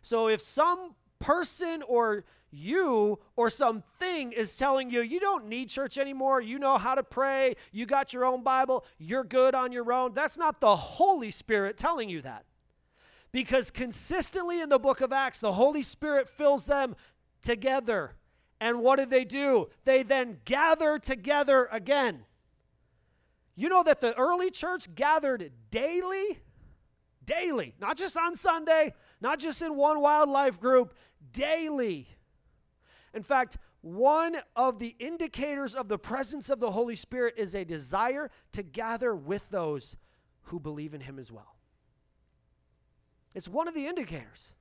So 0.00 0.28
if 0.28 0.40
some 0.40 0.94
person 1.18 1.82
or 1.82 2.24
you 2.50 3.18
or 3.36 3.50
something 3.50 4.32
is 4.32 4.56
telling 4.56 4.90
you 4.90 5.00
you 5.00 5.18
don't 5.20 5.48
need 5.48 5.68
church 5.68 5.98
anymore, 5.98 6.40
you 6.40 6.58
know 6.58 6.78
how 6.78 6.94
to 6.94 7.02
pray, 7.02 7.56
you 7.72 7.86
got 7.86 8.12
your 8.12 8.24
own 8.24 8.42
Bible, 8.42 8.84
you're 8.98 9.24
good 9.24 9.54
on 9.54 9.72
your 9.72 9.92
own, 9.92 10.14
that's 10.14 10.38
not 10.38 10.60
the 10.60 10.76
Holy 10.76 11.30
Spirit 11.30 11.76
telling 11.76 12.08
you 12.08 12.22
that. 12.22 12.44
Because 13.32 13.70
consistently 13.70 14.60
in 14.60 14.68
the 14.68 14.78
book 14.78 15.00
of 15.00 15.12
Acts, 15.12 15.40
the 15.40 15.54
Holy 15.54 15.82
Spirit 15.82 16.28
fills 16.28 16.66
them 16.66 16.94
together. 17.42 18.14
And 18.60 18.80
what 18.80 18.96
did 18.96 19.10
they 19.10 19.24
do? 19.24 19.68
They 19.84 20.04
then 20.04 20.38
gather 20.44 21.00
together 21.00 21.68
again. 21.72 22.24
You 23.56 23.68
know 23.68 23.82
that 23.82 24.00
the 24.00 24.16
early 24.16 24.50
church 24.50 24.94
gathered 24.94 25.50
daily? 25.70 26.38
Daily. 27.24 27.74
Not 27.80 27.96
just 27.96 28.16
on 28.16 28.36
Sunday, 28.36 28.94
not 29.20 29.38
just 29.38 29.62
in 29.62 29.76
one 29.76 30.00
wildlife 30.00 30.60
group, 30.60 30.94
daily. 31.32 32.08
In 33.12 33.22
fact, 33.22 33.58
one 33.80 34.38
of 34.56 34.78
the 34.78 34.96
indicators 34.98 35.74
of 35.74 35.88
the 35.88 35.98
presence 35.98 36.48
of 36.50 36.58
the 36.60 36.70
Holy 36.70 36.96
Spirit 36.96 37.34
is 37.36 37.54
a 37.54 37.64
desire 37.64 38.30
to 38.52 38.62
gather 38.62 39.14
with 39.14 39.48
those 39.50 39.96
who 40.44 40.58
believe 40.58 40.94
in 40.94 41.00
Him 41.00 41.18
as 41.18 41.30
well. 41.30 41.56
It's 43.34 43.48
one 43.48 43.68
of 43.68 43.74
the 43.74 43.86
indicators. 43.86 44.52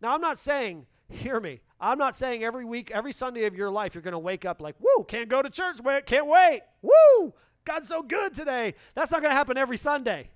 Now, 0.00 0.14
I'm 0.14 0.20
not 0.20 0.38
saying, 0.38 0.86
hear 1.08 1.40
me, 1.40 1.60
I'm 1.80 1.98
not 1.98 2.14
saying 2.14 2.44
every 2.44 2.64
week, 2.64 2.90
every 2.92 3.12
Sunday 3.12 3.44
of 3.46 3.56
your 3.56 3.70
life, 3.70 3.94
you're 3.94 4.02
going 4.02 4.12
to 4.12 4.18
wake 4.18 4.44
up 4.44 4.60
like, 4.60 4.76
woo, 4.78 5.04
can't 5.04 5.28
go 5.28 5.42
to 5.42 5.50
church, 5.50 5.78
can't 6.06 6.26
wait, 6.26 6.62
woo, 6.82 7.34
God's 7.64 7.88
so 7.88 8.02
good 8.02 8.34
today. 8.34 8.74
That's 8.94 9.10
not 9.10 9.20
going 9.20 9.30
to 9.30 9.36
happen 9.36 9.58
every 9.58 9.76
Sunday. 9.76 10.30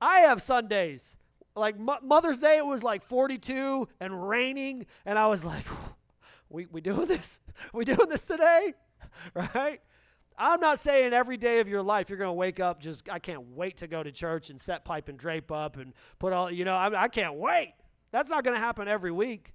I 0.00 0.20
have 0.20 0.40
Sundays. 0.40 1.16
Like 1.56 1.76
Mother's 1.78 2.38
Day, 2.38 2.58
it 2.58 2.66
was 2.66 2.82
like 2.82 3.02
42 3.02 3.88
and 4.00 4.28
raining, 4.28 4.86
and 5.04 5.18
I 5.18 5.26
was 5.26 5.44
like, 5.44 5.66
we, 6.48 6.66
we 6.66 6.80
doing 6.80 7.06
this? 7.06 7.40
We 7.74 7.84
doing 7.84 8.08
this 8.08 8.24
today? 8.24 8.74
Right? 9.34 9.80
I'm 10.38 10.60
not 10.60 10.78
saying 10.78 11.12
every 11.12 11.36
day 11.36 11.60
of 11.60 11.68
your 11.68 11.82
life 11.82 12.08
you're 12.08 12.18
going 12.18 12.28
to 12.28 12.32
wake 12.32 12.60
up 12.60 12.80
just, 12.80 13.08
I 13.10 13.18
can't 13.18 13.56
wait 13.56 13.78
to 13.78 13.86
go 13.86 14.02
to 14.02 14.12
church 14.12 14.48
and 14.48 14.58
set 14.60 14.84
pipe 14.84 15.08
and 15.08 15.18
drape 15.18 15.52
up 15.52 15.76
and 15.76 15.92
put 16.18 16.32
all, 16.32 16.50
you 16.50 16.64
know, 16.64 16.74
I, 16.74 17.02
I 17.02 17.08
can't 17.08 17.34
wait. 17.34 17.74
That's 18.12 18.30
not 18.30 18.44
going 18.44 18.54
to 18.54 18.60
happen 18.60 18.88
every 18.88 19.10
week. 19.10 19.52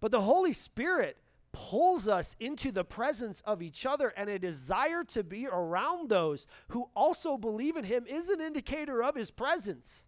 But 0.00 0.10
the 0.10 0.20
Holy 0.20 0.52
Spirit 0.52 1.18
pulls 1.52 2.08
us 2.08 2.34
into 2.40 2.72
the 2.72 2.84
presence 2.84 3.42
of 3.44 3.60
each 3.60 3.84
other, 3.84 4.08
and 4.16 4.30
a 4.30 4.38
desire 4.38 5.04
to 5.04 5.22
be 5.22 5.46
around 5.46 6.08
those 6.08 6.46
who 6.68 6.88
also 6.96 7.36
believe 7.36 7.76
in 7.76 7.84
Him 7.84 8.06
is 8.06 8.30
an 8.30 8.40
indicator 8.40 9.02
of 9.02 9.14
His 9.14 9.30
presence. 9.30 10.04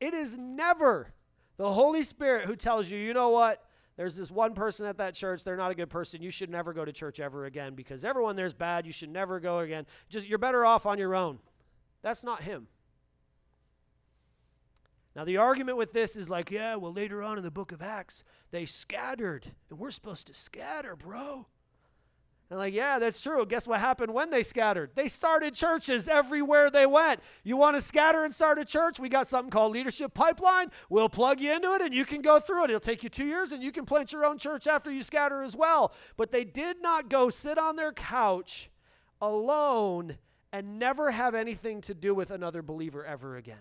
It 0.00 0.14
is 0.14 0.38
never 0.38 1.12
the 1.56 1.72
Holy 1.72 2.02
Spirit 2.02 2.46
who 2.46 2.56
tells 2.56 2.90
you, 2.90 2.98
you 2.98 3.14
know 3.14 3.30
what? 3.30 3.64
There's 3.96 4.14
this 4.14 4.30
one 4.30 4.54
person 4.54 4.86
at 4.86 4.98
that 4.98 5.14
church, 5.14 5.42
they're 5.42 5.56
not 5.56 5.72
a 5.72 5.74
good 5.74 5.90
person. 5.90 6.22
You 6.22 6.30
should 6.30 6.50
never 6.50 6.72
go 6.72 6.84
to 6.84 6.92
church 6.92 7.18
ever 7.18 7.46
again 7.46 7.74
because 7.74 8.04
everyone 8.04 8.36
there's 8.36 8.54
bad. 8.54 8.86
You 8.86 8.92
should 8.92 9.10
never 9.10 9.40
go 9.40 9.58
again. 9.58 9.86
Just 10.08 10.28
you're 10.28 10.38
better 10.38 10.64
off 10.64 10.86
on 10.86 10.98
your 10.98 11.16
own. 11.16 11.40
That's 12.02 12.22
not 12.22 12.42
him. 12.42 12.68
Now, 15.16 15.24
the 15.24 15.38
argument 15.38 15.78
with 15.78 15.92
this 15.92 16.14
is 16.14 16.30
like, 16.30 16.52
yeah, 16.52 16.76
well, 16.76 16.92
later 16.92 17.24
on 17.24 17.38
in 17.38 17.44
the 17.44 17.50
book 17.50 17.72
of 17.72 17.82
Acts, 17.82 18.22
they 18.52 18.64
scattered, 18.64 19.50
and 19.68 19.76
we're 19.76 19.90
supposed 19.90 20.28
to 20.28 20.34
scatter, 20.34 20.94
bro. 20.94 21.48
And 22.50 22.58
like, 22.58 22.72
yeah, 22.72 22.98
that's 22.98 23.20
true. 23.20 23.44
Guess 23.44 23.66
what 23.66 23.78
happened 23.80 24.14
when 24.14 24.30
they 24.30 24.42
scattered? 24.42 24.92
They 24.94 25.08
started 25.08 25.54
churches 25.54 26.08
everywhere 26.08 26.70
they 26.70 26.86
went. 26.86 27.20
You 27.44 27.58
want 27.58 27.76
to 27.76 27.82
scatter 27.82 28.24
and 28.24 28.34
start 28.34 28.58
a 28.58 28.64
church? 28.64 28.98
We 28.98 29.10
got 29.10 29.28
something 29.28 29.50
called 29.50 29.72
Leadership 29.72 30.14
Pipeline. 30.14 30.70
We'll 30.88 31.10
plug 31.10 31.40
you 31.40 31.52
into 31.52 31.74
it 31.74 31.82
and 31.82 31.92
you 31.92 32.06
can 32.06 32.22
go 32.22 32.40
through 32.40 32.64
it. 32.64 32.70
It'll 32.70 32.80
take 32.80 33.02
you 33.02 33.10
two 33.10 33.26
years 33.26 33.52
and 33.52 33.62
you 33.62 33.70
can 33.70 33.84
plant 33.84 34.12
your 34.12 34.24
own 34.24 34.38
church 34.38 34.66
after 34.66 34.90
you 34.90 35.02
scatter 35.02 35.42
as 35.42 35.54
well. 35.54 35.92
But 36.16 36.32
they 36.32 36.44
did 36.44 36.80
not 36.80 37.10
go 37.10 37.28
sit 37.28 37.58
on 37.58 37.76
their 37.76 37.92
couch 37.92 38.70
alone 39.20 40.16
and 40.50 40.78
never 40.78 41.10
have 41.10 41.34
anything 41.34 41.82
to 41.82 41.92
do 41.92 42.14
with 42.14 42.30
another 42.30 42.62
believer 42.62 43.04
ever 43.04 43.36
again. 43.36 43.56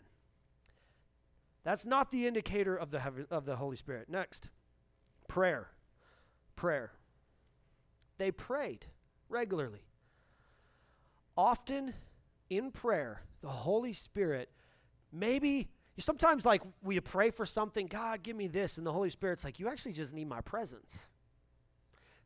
That's 1.66 1.86
not 1.86 2.12
the 2.12 2.26
indicator 2.26 2.78
of 2.78 2.92
the, 2.92 3.28
of 3.30 3.44
the 3.44 3.58
Holy 3.58 3.76
Spirit. 3.76 4.08
Next, 4.08 4.48
prayer. 5.28 5.68
Prayer. 6.56 6.94
They 8.18 8.32
prayed 8.32 8.86
regularly. 9.30 9.84
Often 11.36 11.94
in 12.50 12.72
prayer, 12.72 13.22
the 13.42 13.50
Holy 13.50 13.94
Spirit, 13.94 14.50
maybe 15.12 15.70
sometimes 16.00 16.46
like 16.46 16.62
we 16.84 17.00
pray 17.00 17.32
for 17.32 17.46
something, 17.46 17.88
God, 17.88 18.24
give 18.24 18.36
me 18.36 18.48
this, 18.48 18.78
and 18.78 18.86
the 18.86 18.94
Holy 18.94 19.10
Spirit's 19.10 19.44
like, 19.44 19.60
you 19.60 19.68
actually 19.68 19.94
just 19.94 20.14
need 20.14 20.28
my 20.28 20.42
presence. 20.42 21.08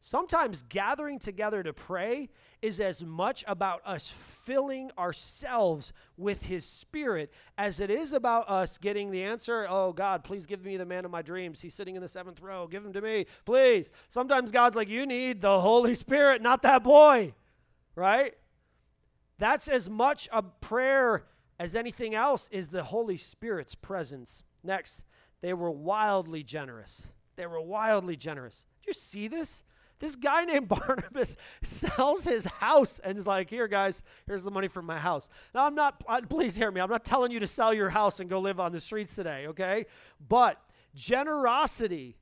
Sometimes 0.04 0.64
gathering 0.68 1.20
together 1.20 1.62
to 1.62 1.74
pray 1.74 2.30
is 2.64 2.80
as 2.80 3.06
much 3.06 3.44
about 3.48 3.82
us 3.86 4.12
filling 4.44 4.90
ourselves 4.98 5.94
with 6.18 6.42
His 6.42 6.66
Spirit 6.66 7.32
as 7.56 7.80
it 7.80 7.92
is 7.92 8.12
about 8.12 8.50
us 8.50 8.80
getting 8.80 9.12
the 9.12 9.24
answer. 9.24 9.68
Oh, 9.70 9.94
God, 9.94 10.24
please 10.24 10.48
give 10.48 10.66
me 10.66 10.76
the 10.76 10.86
man 10.86 11.06
of 11.06 11.12
my 11.12 11.22
dreams. 11.22 11.62
He's 11.62 11.76
sitting 11.76 11.96
in 11.96 12.02
the 12.02 12.08
seventh 12.08 12.42
row. 12.42 12.66
Give 12.66 12.84
him 12.84 12.94
to 12.94 13.02
me, 13.02 13.28
please. 13.46 13.92
Sometimes 14.10 14.50
God's 14.50 14.76
like, 14.76 14.90
You 14.90 15.06
need 15.06 15.40
the 15.40 15.62
Holy 15.62 15.94
Spirit, 15.94 16.42
not 16.42 16.64
that 16.64 16.84
boy, 16.84 17.36
right? 17.96 18.34
That's 19.38 19.68
as 19.68 19.88
much 19.88 20.28
a 20.32 20.42
prayer 20.42 21.26
as 21.60 21.76
anything 21.76 22.16
else 22.16 22.50
is 22.52 22.70
the 22.70 22.84
Holy 22.84 23.18
Spirit's 23.18 23.76
presence. 23.76 24.42
Next, 24.64 25.04
they 25.42 25.54
were 25.54 25.70
wildly 25.70 26.42
generous. 26.42 27.08
They 27.36 27.46
were 27.46 27.62
wildly 27.62 28.16
generous. 28.16 28.66
Do 28.82 28.88
you 28.88 28.94
see 28.94 29.28
this? 29.28 29.62
This 30.02 30.16
guy 30.16 30.44
named 30.46 30.68
Barnabas 30.88 31.38
sells 31.62 32.26
his 32.26 32.44
house 32.46 33.00
and 33.04 33.18
is 33.18 33.28
like, 33.28 33.50
Here, 33.50 33.68
guys, 33.70 34.04
here's 34.28 34.44
the 34.44 34.52
money 34.52 34.68
from 34.68 34.86
my 34.86 35.00
house. 35.00 35.30
Now, 35.56 35.66
I'm 35.66 35.76
not, 35.76 36.04
please 36.28 36.58
hear 36.58 36.72
me, 36.72 36.82
I'm 36.82 36.90
not 36.90 37.06
telling 37.06 37.32
you 37.32 37.40
to 37.40 37.48
sell 37.48 37.74
your 37.74 37.90
house 37.90 38.20
and 38.20 38.30
go 38.30 38.40
live 38.40 38.60
on 38.60 38.74
the 38.74 38.82
streets 38.82 39.16
today, 39.16 39.46
okay? 39.48 39.86
But 40.28 40.60
generosity 40.96 42.18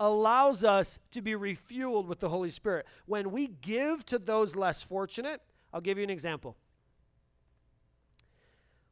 allows 0.00 0.64
us 0.64 0.98
to 1.12 1.22
be 1.22 1.32
refueled 1.32 2.06
with 2.06 2.20
the 2.20 2.28
Holy 2.28 2.50
Spirit. 2.50 2.86
When 3.06 3.30
we 3.30 3.46
give 3.46 4.04
to 4.06 4.18
those 4.18 4.56
less 4.56 4.82
fortunate, 4.82 5.40
I'll 5.72 5.80
give 5.80 5.98
you 5.98 6.04
an 6.04 6.10
example. 6.10 6.56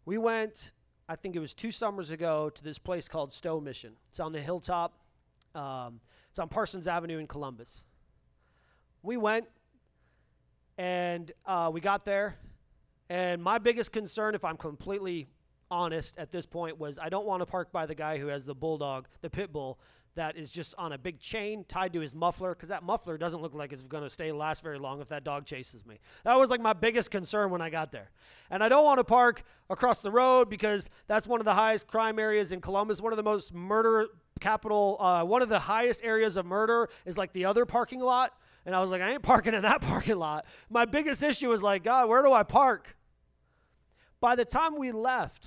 We 0.05 0.17
went, 0.17 0.73
I 1.09 1.17
think 1.17 1.35
it 1.35 1.41
was 1.41 1.55
two 1.55 1.73
summers 1.73 2.11
ago, 2.11 2.51
to 2.51 2.63
this 2.63 2.79
place 2.79 3.09
called 3.09 3.33
Stowe 3.33 3.61
Mission. 3.61 3.95
It's 4.11 4.21
on 4.21 4.33
the 4.33 4.41
hilltop. 4.41 4.95
Um, 5.55 6.01
it's 6.31 6.39
on 6.39 6.49
Parsons 6.49 6.87
Avenue 6.87 7.19
in 7.19 7.27
Columbus 7.27 7.83
we 9.03 9.17
went 9.17 9.47
and 10.77 11.33
uh, 11.47 11.71
we 11.73 11.81
got 11.81 12.05
there. 12.05 12.37
And 13.11 13.43
my 13.43 13.59
biggest 13.59 13.93
concern, 13.93 14.35
if 14.35 14.45
I'm 14.45 14.57
completely 14.57 15.27
honest 15.71 16.19
at 16.19 16.31
this 16.31 16.47
point, 16.47 16.79
was 16.79 16.99
I 16.99 17.09
don't 17.09 17.27
want 17.27 17.41
to 17.41 17.47
park 17.47 17.73
by 17.73 17.87
the 17.87 17.95
guy 17.95 18.19
who 18.19 18.27
has 18.29 18.45
the 18.45 18.55
bulldog, 18.55 19.07
the 19.23 19.31
pit 19.31 19.53
bull, 19.53 19.79
that 20.19 20.37
is 20.37 20.51
just 20.51 20.75
on 20.77 20.93
a 20.93 20.99
big 20.99 21.21
chain 21.21 21.65
tied 21.69 21.93
to 21.93 22.01
his 22.01 22.15
muffler 22.15 22.55
because 22.55 22.69
that 22.71 22.83
muffler 22.83 23.17
doesn't 23.17 23.41
look 23.41 23.55
like 23.55 23.73
it's 23.73 23.83
going 23.83 24.03
to 24.03 24.11
stay 24.11 24.33
last 24.33 24.65
very 24.65 24.79
long 24.79 25.01
if 25.01 25.09
that 25.09 25.23
dog 25.23 25.47
chases 25.47 25.87
me. 25.87 26.01
That 26.25 26.35
was 26.35 26.51
like 26.51 26.61
my 26.61 26.73
biggest 26.73 27.11
concern 27.11 27.51
when 27.51 27.63
I 27.63 27.71
got 27.71 27.93
there. 27.93 28.11
And 28.51 28.63
I 28.63 28.69
don't 28.69 28.85
want 28.85 28.99
to 28.99 29.05
park 29.05 29.45
across 29.71 30.01
the 30.01 30.11
road 30.11 30.51
because 30.51 30.91
that's 31.07 31.27
one 31.27 31.41
of 31.41 31.45
the 31.45 31.55
highest 31.55 31.87
crime 31.87 32.19
areas 32.19 32.51
in 32.51 32.61
Columbus, 32.61 33.01
one 33.01 33.13
of 33.13 33.17
the 33.17 33.23
most 33.23 33.55
murder 33.55 34.09
capital, 34.41 34.97
uh, 35.01 35.23
one 35.23 35.41
of 35.41 35.49
the 35.49 35.61
highest 35.61 36.03
areas 36.03 36.37
of 36.37 36.45
murder 36.45 36.89
is 37.07 37.17
like 37.17 37.33
the 37.33 37.45
other 37.45 37.65
parking 37.65 38.01
lot. 38.01 38.33
And 38.67 38.75
I 38.75 38.81
was 38.81 38.91
like, 38.91 39.01
I 39.01 39.13
ain't 39.13 39.23
parking 39.23 39.55
in 39.55 39.63
that 39.63 39.81
parking 39.83 40.19
lot. 40.19 40.47
My 40.69 40.85
biggest 40.85 41.23
issue 41.23 41.49
was 41.49 41.63
like, 41.63 41.85
God, 41.85 42.09
where 42.09 42.23
do 42.23 42.33
I 42.33 42.43
park? 42.43 42.97
By 44.21 44.35
the 44.35 44.45
time 44.45 44.77
we 44.77 44.93
left, 44.93 45.47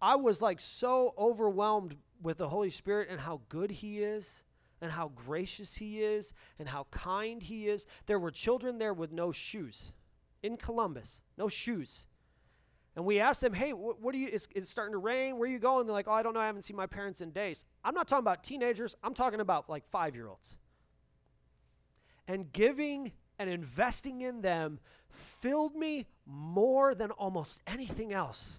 I 0.00 0.16
was 0.16 0.42
like 0.42 0.60
so 0.60 1.14
overwhelmed 1.16 1.96
with 2.22 2.38
the 2.38 2.48
Holy 2.48 2.70
Spirit 2.70 3.08
and 3.10 3.20
how 3.20 3.40
good 3.48 3.70
He 3.70 4.00
is 4.00 4.44
and 4.80 4.90
how 4.90 5.12
gracious 5.14 5.74
He 5.76 6.02
is 6.02 6.34
and 6.58 6.68
how 6.68 6.86
kind 6.90 7.42
He 7.42 7.68
is. 7.68 7.86
There 8.06 8.18
were 8.18 8.32
children 8.32 8.78
there 8.78 8.94
with 8.94 9.12
no 9.12 9.30
shoes 9.30 9.92
in 10.42 10.56
Columbus, 10.56 11.20
no 11.38 11.48
shoes. 11.48 12.06
And 12.96 13.04
we 13.06 13.20
asked 13.20 13.40
them, 13.40 13.54
hey, 13.54 13.70
wh- 13.70 14.02
what 14.02 14.14
are 14.14 14.18
you, 14.18 14.28
it's, 14.30 14.48
it's 14.54 14.70
starting 14.70 14.92
to 14.92 14.98
rain. 14.98 15.38
Where 15.38 15.48
are 15.48 15.52
you 15.52 15.58
going? 15.58 15.86
They're 15.86 15.94
like, 15.94 16.08
oh, 16.08 16.12
I 16.12 16.22
don't 16.22 16.34
know. 16.34 16.40
I 16.40 16.46
haven't 16.46 16.62
seen 16.62 16.76
my 16.76 16.86
parents 16.86 17.20
in 17.20 17.30
days. 17.30 17.64
I'm 17.84 17.94
not 17.94 18.06
talking 18.06 18.24
about 18.24 18.44
teenagers. 18.44 18.96
I'm 19.02 19.14
talking 19.14 19.40
about 19.40 19.70
like 19.70 19.88
five 19.88 20.14
year 20.14 20.28
olds 20.28 20.56
and 22.32 22.50
giving 22.50 23.12
and 23.38 23.50
investing 23.50 24.22
in 24.22 24.40
them 24.40 24.80
filled 25.10 25.76
me 25.76 26.06
more 26.24 26.94
than 26.94 27.10
almost 27.10 27.60
anything 27.66 28.14
else. 28.14 28.54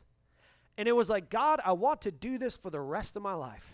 And 0.77 0.87
it 0.87 0.91
was 0.91 1.09
like, 1.09 1.31
God, 1.31 1.59
I 1.65 1.71
want 1.71 2.01
to 2.01 2.11
do 2.11 2.37
this 2.37 2.55
for 2.55 2.69
the 2.69 2.79
rest 2.79 3.15
of 3.15 3.23
my 3.23 3.33
life. 3.33 3.65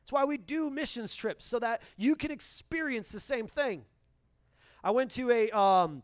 That's 0.00 0.12
why 0.12 0.24
we 0.24 0.38
do 0.38 0.70
missions 0.70 1.14
trips, 1.14 1.44
so 1.44 1.58
that 1.58 1.82
you 1.98 2.16
can 2.16 2.30
experience 2.30 3.12
the 3.12 3.20
same 3.20 3.46
thing. 3.46 3.84
I 4.82 4.92
went 4.92 5.10
to 5.12 5.30
a, 5.30 5.50
um, 5.50 6.02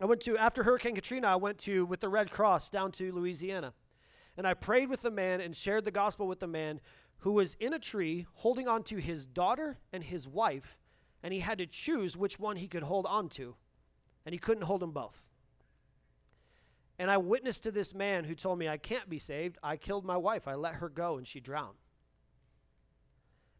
I 0.00 0.06
went 0.06 0.22
to, 0.22 0.38
after 0.38 0.62
Hurricane 0.62 0.94
Katrina, 0.94 1.26
I 1.26 1.36
went 1.36 1.58
to, 1.58 1.84
with 1.84 2.00
the 2.00 2.08
Red 2.08 2.30
Cross, 2.30 2.70
down 2.70 2.90
to 2.92 3.12
Louisiana. 3.12 3.74
And 4.38 4.46
I 4.46 4.54
prayed 4.54 4.88
with 4.88 5.02
the 5.02 5.10
man 5.10 5.42
and 5.42 5.54
shared 5.54 5.84
the 5.84 5.90
gospel 5.90 6.26
with 6.26 6.40
the 6.40 6.46
man 6.46 6.80
who 7.18 7.32
was 7.32 7.54
in 7.60 7.74
a 7.74 7.78
tree 7.78 8.26
holding 8.32 8.66
on 8.66 8.82
to 8.84 8.96
his 8.96 9.26
daughter 9.26 9.78
and 9.92 10.02
his 10.02 10.26
wife 10.26 10.78
and 11.26 11.32
he 11.32 11.40
had 11.40 11.58
to 11.58 11.66
choose 11.66 12.16
which 12.16 12.38
one 12.38 12.54
he 12.54 12.68
could 12.68 12.84
hold 12.84 13.04
on 13.04 13.28
to, 13.28 13.56
and 14.24 14.32
he 14.32 14.38
couldn't 14.38 14.62
hold 14.62 14.80
them 14.80 14.92
both. 14.92 15.26
And 17.00 17.10
I 17.10 17.16
witnessed 17.16 17.64
to 17.64 17.72
this 17.72 17.92
man 17.92 18.22
who 18.22 18.36
told 18.36 18.60
me, 18.60 18.68
I 18.68 18.76
can't 18.76 19.10
be 19.10 19.18
saved. 19.18 19.58
I 19.60 19.76
killed 19.76 20.04
my 20.04 20.16
wife. 20.16 20.46
I 20.46 20.54
let 20.54 20.76
her 20.76 20.88
go, 20.88 21.16
and 21.16 21.26
she 21.26 21.40
drowned. 21.40 21.78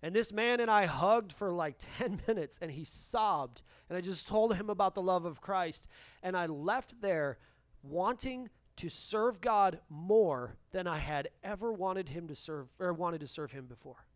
And 0.01 0.15
this 0.15 0.33
man 0.33 0.61
and 0.61 0.71
I 0.71 0.87
hugged 0.87 1.33
for 1.33 1.51
like 1.51 1.75
10 1.99 2.23
minutes, 2.29 2.61
and 2.63 2.71
he 2.71 2.85
sobbed. 2.85 3.63
And 3.89 3.99
I 3.99 4.01
just 4.01 4.29
told 4.29 4.55
him 4.55 4.71
about 4.71 4.95
the 4.95 5.03
love 5.03 5.25
of 5.25 5.41
Christ. 5.41 5.89
And 6.23 6.37
I 6.37 6.47
left 6.47 7.01
there 7.01 7.37
wanting 7.83 8.49
to 8.77 8.89
serve 8.89 9.41
God 9.41 9.81
more 9.91 10.55
than 10.71 10.87
I 10.87 10.99
had 10.99 11.31
ever 11.43 11.73
wanted 11.73 12.11
him 12.11 12.29
to 12.29 12.37
serve 12.37 12.69
or 12.79 12.93
wanted 12.93 13.23
to 13.23 13.27
serve 13.27 13.51
him 13.51 13.67
before. 13.67 14.07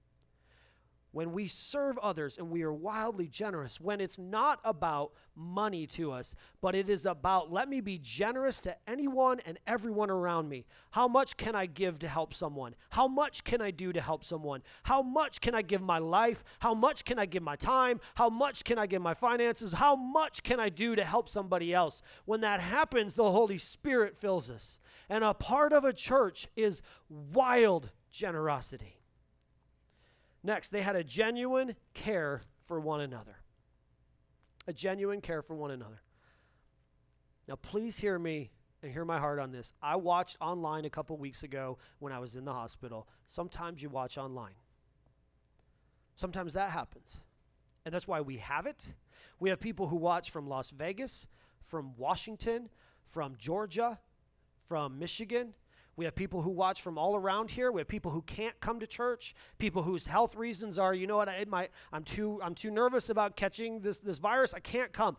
When 1.13 1.33
we 1.33 1.47
serve 1.47 1.99
others 1.99 2.39
and 2.39 2.51
we 2.51 2.63
are 2.63 2.73
wildly 2.73 3.27
generous, 3.27 3.81
when 3.81 4.01
it's 4.01 4.19
not 4.19 4.61
about 4.65 5.13
money 5.35 5.87
to 5.87 6.13
us, 6.13 6.35
but 6.61 6.75
it 6.75 6.89
is 6.89 7.07
about 7.07 7.53
let 7.53 7.69
me 7.69 7.81
be 7.81 7.99
generous 7.99 8.61
to 8.61 8.77
anyone 8.87 9.41
and 9.47 9.59
everyone 9.67 10.11
around 10.11 10.49
me. 10.49 10.67
How 10.91 11.09
much 11.09 11.37
can 11.37 11.55
I 11.55 11.67
give 11.67 11.99
to 12.01 12.09
help 12.09 12.35
someone? 12.35 12.75
How 12.91 13.09
much 13.09 13.45
can 13.45 13.61
I 13.61 13.71
do 13.71 13.93
to 13.93 14.01
help 14.01 14.25
someone? 14.25 14.63
How 14.85 15.03
much 15.03 15.41
can 15.41 15.55
I 15.55 15.63
give 15.63 15.83
my 15.83 15.99
life? 15.99 16.45
How 16.61 16.75
much 16.75 17.05
can 17.05 17.19
I 17.19 17.27
give 17.27 17.43
my 17.43 17.57
time? 17.57 18.01
How 18.15 18.31
much 18.31 18.65
can 18.65 18.79
I 18.79 18.87
give 18.87 19.03
my 19.03 19.15
finances? 19.15 19.73
How 19.73 19.97
much 19.97 20.43
can 20.43 20.61
I 20.61 20.69
do 20.69 20.95
to 20.95 21.05
help 21.05 21.29
somebody 21.29 21.75
else? 21.75 22.03
When 22.25 22.43
that 22.43 22.61
happens, 22.61 23.15
the 23.15 23.31
Holy 23.31 23.59
Spirit 23.59 24.17
fills 24.17 24.51
us. 24.51 24.79
And 25.09 25.25
a 25.25 25.35
part 25.35 25.73
of 25.73 25.85
a 25.85 25.93
church 25.93 26.47
is 26.57 26.83
wild 27.09 27.91
generosity. 28.13 29.00
Next, 30.43 30.71
they 30.71 30.83
had 30.83 30.97
a 30.97 31.05
genuine 31.05 31.75
care 31.95 32.43
for 32.67 32.81
one 32.81 33.01
another. 33.01 33.37
A 34.67 34.73
genuine 34.73 35.21
care 35.21 35.43
for 35.43 35.55
one 35.55 35.71
another. 35.71 36.03
Now, 37.49 37.57
please 37.57 37.99
hear 37.99 38.19
me 38.19 38.51
and 38.83 38.93
hear 38.93 39.05
my 39.05 39.19
heart 39.19 39.39
on 39.39 39.53
this. 39.53 39.73
I 39.83 39.97
watched 39.97 40.37
online 40.41 40.85
a 40.85 40.91
couple 40.91 41.17
weeks 41.17 41.43
ago 41.43 41.79
when 41.99 42.13
I 42.13 42.19
was 42.19 42.37
in 42.37 42.45
the 42.45 42.53
hospital. 42.53 43.09
Sometimes 43.27 43.83
you 43.83 43.89
watch 43.89 44.17
online, 44.19 44.55
sometimes 46.15 46.55
that 46.55 46.71
happens. 46.71 47.19
And 47.85 47.95
that's 47.95 48.07
why 48.07 48.21
we 48.21 48.37
have 48.37 48.67
it. 48.67 48.95
We 49.39 49.49
have 49.49 49.59
people 49.59 49.87
who 49.89 49.97
watch 49.97 50.31
from 50.31 50.47
Las 50.47 50.71
Vegas, 50.71 51.27
from 51.67 51.93
Washington, 51.97 52.69
from 53.11 53.37
Georgia, 53.39 53.99
from 54.69 54.99
Michigan, 54.99 55.55
we 56.01 56.07
have 56.07 56.15
people 56.15 56.41
who 56.41 56.49
watch 56.49 56.81
from 56.81 56.97
all 56.97 57.15
around 57.15 57.51
here. 57.51 57.71
We 57.71 57.83
have 57.83 57.89
people 57.89 58.11
who 58.11 58.23
can't 58.23 58.59
come 58.59 58.81
to 58.81 58.87
church. 58.87 59.35
People 59.59 59.83
whose 59.83 60.07
health 60.07 60.35
reasons 60.35 60.79
are, 60.79 60.95
you 60.95 61.07
know 61.07 61.19
what, 61.19 61.29
I, 61.29 61.45
my, 61.47 61.69
I'm 61.93 62.05
too, 62.05 62.41
I'm 62.43 62.55
too 62.55 62.71
nervous 62.71 63.11
about 63.11 63.37
catching 63.37 63.81
this, 63.81 63.99
this 63.99 64.17
virus. 64.17 64.55
I 64.55 64.61
can't 64.61 64.95
come. 64.95 65.19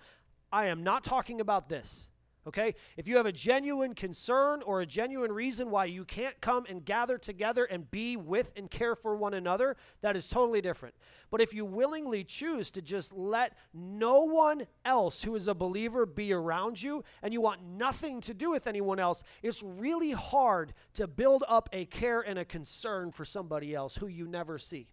I 0.51 0.65
am 0.65 0.81
not 0.81 1.03
talking 1.03 1.39
about 1.39 1.69
this. 1.69 2.09
Okay? 2.47 2.73
If 2.97 3.07
you 3.07 3.17
have 3.17 3.27
a 3.27 3.31
genuine 3.31 3.93
concern 3.93 4.63
or 4.63 4.81
a 4.81 4.85
genuine 4.85 5.31
reason 5.31 5.69
why 5.69 5.85
you 5.85 6.03
can't 6.03 6.39
come 6.41 6.65
and 6.67 6.83
gather 6.83 7.19
together 7.19 7.65
and 7.65 7.89
be 7.91 8.17
with 8.17 8.51
and 8.55 8.69
care 8.69 8.95
for 8.95 9.15
one 9.15 9.35
another, 9.35 9.77
that 10.01 10.15
is 10.15 10.27
totally 10.27 10.59
different. 10.59 10.95
But 11.29 11.41
if 11.41 11.53
you 11.53 11.65
willingly 11.65 12.23
choose 12.23 12.71
to 12.71 12.81
just 12.81 13.13
let 13.13 13.55
no 13.73 14.21
one 14.21 14.65
else 14.85 15.21
who 15.21 15.35
is 15.35 15.47
a 15.47 15.53
believer 15.53 16.07
be 16.07 16.33
around 16.33 16.81
you 16.81 17.03
and 17.21 17.31
you 17.31 17.41
want 17.41 17.63
nothing 17.63 18.21
to 18.21 18.33
do 18.33 18.49
with 18.49 18.65
anyone 18.65 18.99
else, 18.99 19.21
it's 19.43 19.61
really 19.61 20.11
hard 20.11 20.73
to 20.95 21.07
build 21.07 21.43
up 21.47 21.69
a 21.73 21.85
care 21.85 22.21
and 22.21 22.39
a 22.39 22.45
concern 22.45 23.11
for 23.11 23.23
somebody 23.23 23.75
else 23.75 23.95
who 23.95 24.07
you 24.07 24.27
never 24.27 24.57
see. 24.57 24.87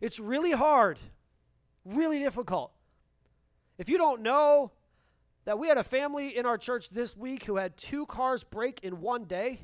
It's 0.00 0.18
really 0.18 0.52
hard, 0.52 0.98
really 1.84 2.20
difficult. 2.20 2.72
If 3.76 3.90
you 3.90 3.98
don't 3.98 4.22
know 4.22 4.72
that 5.44 5.58
we 5.58 5.68
had 5.68 5.78
a 5.78 5.84
family 5.84 6.36
in 6.36 6.46
our 6.46 6.56
church 6.56 6.88
this 6.90 7.16
week 7.16 7.44
who 7.44 7.56
had 7.56 7.76
two 7.76 8.06
cars 8.06 8.44
break 8.44 8.80
in 8.82 9.00
one 9.00 9.24
day 9.24 9.60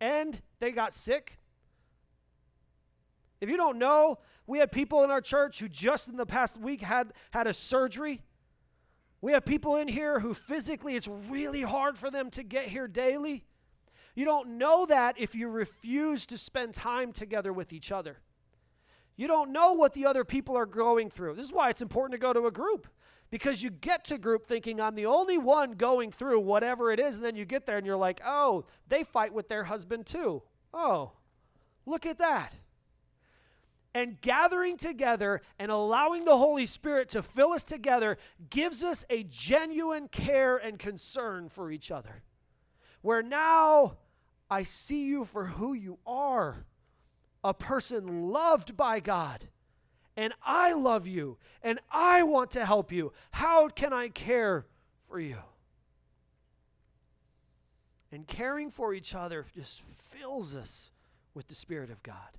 and 0.00 0.40
they 0.58 0.70
got 0.70 0.94
sick. 0.94 1.38
If 3.40 3.48
you 3.48 3.56
don't 3.56 3.78
know, 3.78 4.18
we 4.46 4.58
had 4.58 4.72
people 4.72 5.04
in 5.04 5.10
our 5.10 5.20
church 5.20 5.58
who 5.58 5.68
just 5.68 6.08
in 6.08 6.16
the 6.16 6.26
past 6.26 6.58
week 6.58 6.80
had 6.80 7.12
had 7.30 7.46
a 7.46 7.54
surgery. 7.54 8.22
We 9.20 9.32
have 9.32 9.44
people 9.44 9.76
in 9.76 9.88
here 9.88 10.18
who 10.20 10.32
physically 10.32 10.96
it's 10.96 11.08
really 11.08 11.62
hard 11.62 11.98
for 11.98 12.10
them 12.10 12.30
to 12.30 12.42
get 12.42 12.68
here 12.68 12.88
daily. 12.88 13.44
You 14.14 14.24
don't 14.24 14.58
know 14.58 14.86
that 14.86 15.18
if 15.18 15.34
you 15.34 15.48
refuse 15.48 16.26
to 16.26 16.38
spend 16.38 16.74
time 16.74 17.12
together 17.12 17.52
with 17.52 17.72
each 17.72 17.92
other. 17.92 18.18
You 19.16 19.28
don't 19.28 19.52
know 19.52 19.74
what 19.74 19.92
the 19.92 20.06
other 20.06 20.24
people 20.24 20.56
are 20.56 20.66
going 20.66 21.10
through. 21.10 21.34
This 21.34 21.46
is 21.46 21.52
why 21.52 21.68
it's 21.68 21.82
important 21.82 22.18
to 22.18 22.26
go 22.26 22.32
to 22.32 22.46
a 22.46 22.50
group 22.50 22.88
because 23.30 23.62
you 23.62 23.70
get 23.70 24.04
to 24.06 24.18
group 24.18 24.46
thinking 24.46 24.80
I'm 24.80 24.94
the 24.94 25.06
only 25.06 25.38
one 25.38 25.72
going 25.72 26.10
through 26.10 26.40
whatever 26.40 26.92
it 26.92 26.98
is, 26.98 27.16
and 27.16 27.24
then 27.24 27.36
you 27.36 27.44
get 27.44 27.66
there 27.66 27.78
and 27.78 27.86
you're 27.86 27.96
like, 27.96 28.20
oh, 28.24 28.64
they 28.88 29.04
fight 29.04 29.32
with 29.32 29.48
their 29.48 29.64
husband 29.64 30.06
too. 30.06 30.42
Oh, 30.74 31.12
look 31.86 32.06
at 32.06 32.18
that. 32.18 32.54
And 33.92 34.20
gathering 34.20 34.76
together 34.76 35.42
and 35.58 35.70
allowing 35.70 36.24
the 36.24 36.36
Holy 36.36 36.66
Spirit 36.66 37.08
to 37.10 37.22
fill 37.22 37.52
us 37.52 37.64
together 37.64 38.18
gives 38.48 38.84
us 38.84 39.04
a 39.10 39.24
genuine 39.24 40.08
care 40.08 40.56
and 40.56 40.78
concern 40.78 41.48
for 41.48 41.72
each 41.72 41.90
other. 41.90 42.22
Where 43.02 43.22
now 43.22 43.96
I 44.48 44.62
see 44.62 45.06
you 45.06 45.24
for 45.24 45.46
who 45.46 45.72
you 45.72 45.98
are 46.06 46.66
a 47.42 47.54
person 47.54 48.30
loved 48.30 48.76
by 48.76 49.00
God 49.00 49.48
and 50.20 50.34
I 50.42 50.74
love 50.74 51.06
you 51.06 51.38
and 51.62 51.80
I 51.90 52.24
want 52.24 52.50
to 52.50 52.66
help 52.66 52.92
you. 52.92 53.14
How 53.30 53.68
can 53.68 53.94
I 53.94 54.08
care 54.08 54.66
for 55.08 55.18
you? 55.18 55.38
And 58.12 58.26
caring 58.26 58.70
for 58.70 58.92
each 58.92 59.14
other 59.14 59.46
just 59.54 59.80
fills 59.80 60.54
us 60.54 60.90
with 61.32 61.48
the 61.48 61.54
Spirit 61.54 61.90
of 61.90 62.02
God. 62.02 62.36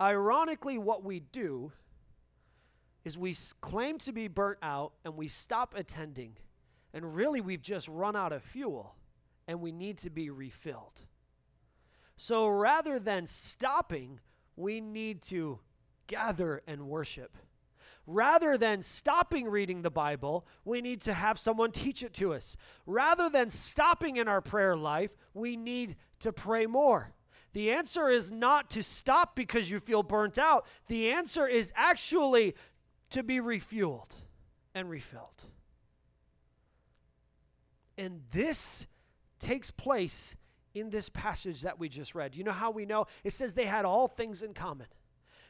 Ironically, 0.00 0.78
what 0.78 1.04
we 1.04 1.20
do 1.20 1.72
is 3.04 3.18
we 3.18 3.36
claim 3.60 3.98
to 3.98 4.12
be 4.12 4.26
burnt 4.26 4.60
out 4.62 4.92
and 5.04 5.16
we 5.16 5.28
stop 5.28 5.74
attending. 5.76 6.38
And 6.94 7.14
really, 7.14 7.42
we've 7.42 7.60
just 7.60 7.86
run 7.86 8.16
out 8.16 8.32
of 8.32 8.42
fuel 8.42 8.94
and 9.46 9.60
we 9.60 9.72
need 9.72 9.98
to 9.98 10.08
be 10.08 10.30
refilled. 10.30 11.02
So 12.16 12.48
rather 12.48 12.98
than 12.98 13.26
stopping, 13.26 14.20
we 14.56 14.80
need 14.80 15.20
to 15.24 15.58
gather 16.06 16.62
and 16.66 16.86
worship. 16.86 17.36
Rather 18.06 18.58
than 18.58 18.82
stopping 18.82 19.48
reading 19.48 19.82
the 19.82 19.90
Bible, 19.90 20.46
we 20.64 20.82
need 20.82 21.00
to 21.02 21.14
have 21.14 21.38
someone 21.38 21.70
teach 21.72 22.02
it 22.02 22.12
to 22.14 22.34
us. 22.34 22.56
Rather 22.86 23.30
than 23.30 23.48
stopping 23.48 24.16
in 24.16 24.28
our 24.28 24.42
prayer 24.42 24.76
life, 24.76 25.10
we 25.32 25.56
need 25.56 25.96
to 26.20 26.32
pray 26.32 26.66
more. 26.66 27.12
The 27.54 27.70
answer 27.70 28.08
is 28.08 28.30
not 28.30 28.70
to 28.70 28.82
stop 28.82 29.34
because 29.36 29.70
you 29.70 29.80
feel 29.80 30.02
burnt 30.02 30.38
out. 30.38 30.66
The 30.88 31.10
answer 31.10 31.46
is 31.46 31.72
actually 31.76 32.56
to 33.10 33.22
be 33.22 33.38
refueled 33.38 34.10
and 34.74 34.90
refilled. 34.90 35.44
And 37.96 38.20
this 38.32 38.86
takes 39.38 39.70
place 39.70 40.36
in 40.74 40.90
this 40.90 41.08
passage 41.08 41.62
that 41.62 41.78
we 41.78 41.88
just 41.88 42.14
read. 42.14 42.34
You 42.34 42.42
know 42.42 42.52
how 42.52 42.72
we 42.72 42.84
know? 42.84 43.06
It 43.22 43.32
says 43.32 43.52
they 43.52 43.66
had 43.66 43.84
all 43.84 44.08
things 44.08 44.42
in 44.42 44.52
common. 44.52 44.88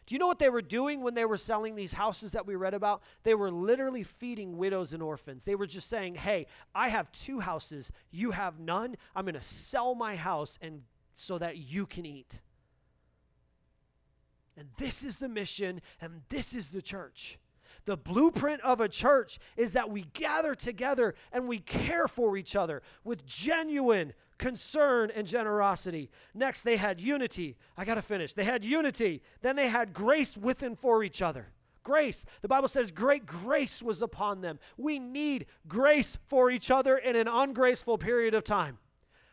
Do 0.07 0.15
you 0.15 0.19
know 0.19 0.27
what 0.27 0.39
they 0.39 0.51
were 0.51 0.63
doing 0.63 1.01
when 1.01 1.15
they 1.15 1.25
were 1.25 1.39
selling 1.39 1.75
these 1.75 1.95
houses 1.95 2.33
that 2.33 2.47
we 2.47 2.57
read 2.57 2.75
about? 2.75 3.03
They 3.23 3.35
were 3.35 3.51
literally 3.51 4.03
feeding 4.03 4.59
widows 4.59 4.93
and 4.93 5.03
orphans. 5.03 5.45
They 5.45 5.55
were 5.55 5.67
just 5.67 5.89
saying, 5.89 6.17
"Hey, 6.17 6.47
I 6.75 6.89
have 6.91 7.11
two 7.13 7.41
houses, 7.41 7.91
you 8.11 8.33
have 8.33 8.59
none. 8.59 8.97
I'm 9.17 9.25
going 9.25 9.35
to 9.35 9.41
sell 9.41 9.95
my 9.95 10.17
house 10.17 10.59
and 10.61 10.83
so 11.15 11.39
that 11.39 11.57
you 11.57 11.87
can 11.87 12.05
eat." 12.05 12.41
And 14.57 14.69
this 14.77 15.05
is 15.05 15.19
the 15.19 15.29
mission 15.29 15.81
and 16.01 16.23
this 16.29 16.55
is 16.55 16.69
the 16.69 16.83
church. 16.83 17.39
The 17.87 17.97
blueprint 17.97 18.61
of 18.63 18.81
a 18.81 18.89
church 18.89 19.39
is 19.57 19.73
that 19.73 19.91
we 19.91 20.03
gather 20.13 20.55
together 20.55 21.15
and 21.33 21.49
we 21.49 21.59
care 21.59 22.09
for 22.09 22.37
each 22.37 22.57
other 22.57 22.83
with 23.03 23.27
genuine 23.27 24.15
concern 24.39 25.11
and 25.15 25.27
generosity. 25.27 26.11
Next, 26.35 26.63
they 26.63 26.77
had 26.77 27.01
unity. 27.01 27.57
I 27.77 27.85
got 27.85 27.95
to 27.95 28.03
finish. 28.03 28.35
They 28.35 28.45
had 28.45 28.65
unity. 28.65 29.23
Then 29.43 29.57
they 29.57 29.69
had 29.69 29.93
grace 29.93 30.37
with 30.37 30.63
and 30.63 30.79
for 30.79 31.03
each 31.03 31.23
other. 31.23 31.53
Grace. 31.83 32.25
The 32.41 32.49
Bible 32.49 32.69
says 32.69 32.91
great 32.91 33.27
grace 33.27 33.83
was 33.83 34.01
upon 34.03 34.41
them. 34.41 34.59
We 34.77 34.99
need 34.99 35.47
grace 35.69 36.17
for 36.29 36.51
each 36.51 36.71
other 36.71 36.97
in 36.97 37.15
an 37.15 37.29
ungraceful 37.29 37.99
period 37.99 38.35
of 38.35 38.45
time. 38.45 38.79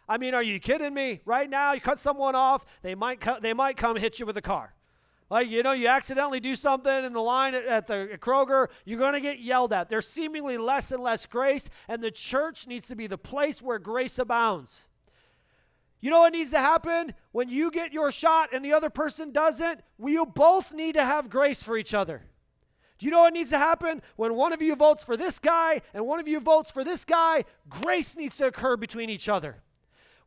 I 0.08 0.18
mean, 0.18 0.34
are 0.34 0.44
you 0.44 0.60
kidding 0.60 0.94
me? 0.94 1.22
Right 1.24 1.50
now, 1.50 1.72
you 1.72 1.80
cut 1.80 1.98
someone 1.98 2.36
off, 2.36 2.66
they 2.82 2.96
might, 2.96 3.24
they 3.42 3.54
might 3.54 3.78
come 3.78 3.96
hit 3.96 4.20
you 4.20 4.26
with 4.26 4.36
a 4.36 4.42
car. 4.42 4.74
Like, 5.30 5.48
you 5.48 5.64
know, 5.64 5.72
you 5.72 5.88
accidentally 5.88 6.42
do 6.42 6.56
something 6.56 7.06
in 7.06 7.14
the 7.14 7.22
line 7.22 7.56
at, 7.56 7.66
at 7.66 7.88
the 7.88 8.10
at 8.12 8.20
Kroger, 8.20 8.68
you're 8.84 9.00
going 9.00 9.14
to 9.14 9.22
get 9.22 9.40
yelled 9.40 9.72
at. 9.72 9.88
There's 9.88 10.06
seemingly 10.06 10.58
less 10.58 10.92
and 10.92 11.02
less 11.02 11.26
grace, 11.26 11.70
and 11.88 12.04
the 12.04 12.12
church 12.12 12.68
needs 12.68 12.90
to 12.90 12.98
be 12.98 13.08
the 13.08 13.18
place 13.18 13.62
where 13.62 13.80
grace 13.80 14.20
abounds. 14.20 14.90
You 16.02 16.10
know 16.10 16.22
what 16.22 16.34
needs 16.34 16.50
to 16.52 16.60
happen? 16.60 17.14
When 17.32 17.48
you 17.48 17.72
get 17.72 17.94
your 17.94 18.12
shot 18.12 18.50
and 18.52 18.66
the 18.66 18.74
other 18.74 18.90
person 18.90 19.32
doesn't, 19.32 19.82
we 19.98 20.24
both 20.26 20.74
need 20.74 20.96
to 20.96 21.06
have 21.06 21.30
grace 21.30 21.62
for 21.64 21.78
each 21.78 21.94
other. 21.94 22.24
Do 22.98 23.06
you 23.06 23.12
know 23.12 23.22
what 23.22 23.34
needs 23.34 23.52
to 23.52 23.58
happen? 23.58 24.02
When 24.16 24.36
one 24.36 24.52
of 24.52 24.62
you 24.62 24.76
votes 24.76 25.04
for 25.04 25.16
this 25.16 25.40
guy 25.40 25.82
and 25.94 26.06
one 26.06 26.20
of 26.20 26.28
you 26.28 26.40
votes 26.40 26.72
for 26.72 26.84
this 26.84 27.06
guy, 27.06 27.46
grace 27.70 28.16
needs 28.18 28.38
to 28.38 28.48
occur 28.48 28.78
between 28.78 29.10
each 29.10 29.30
other. 29.30 29.58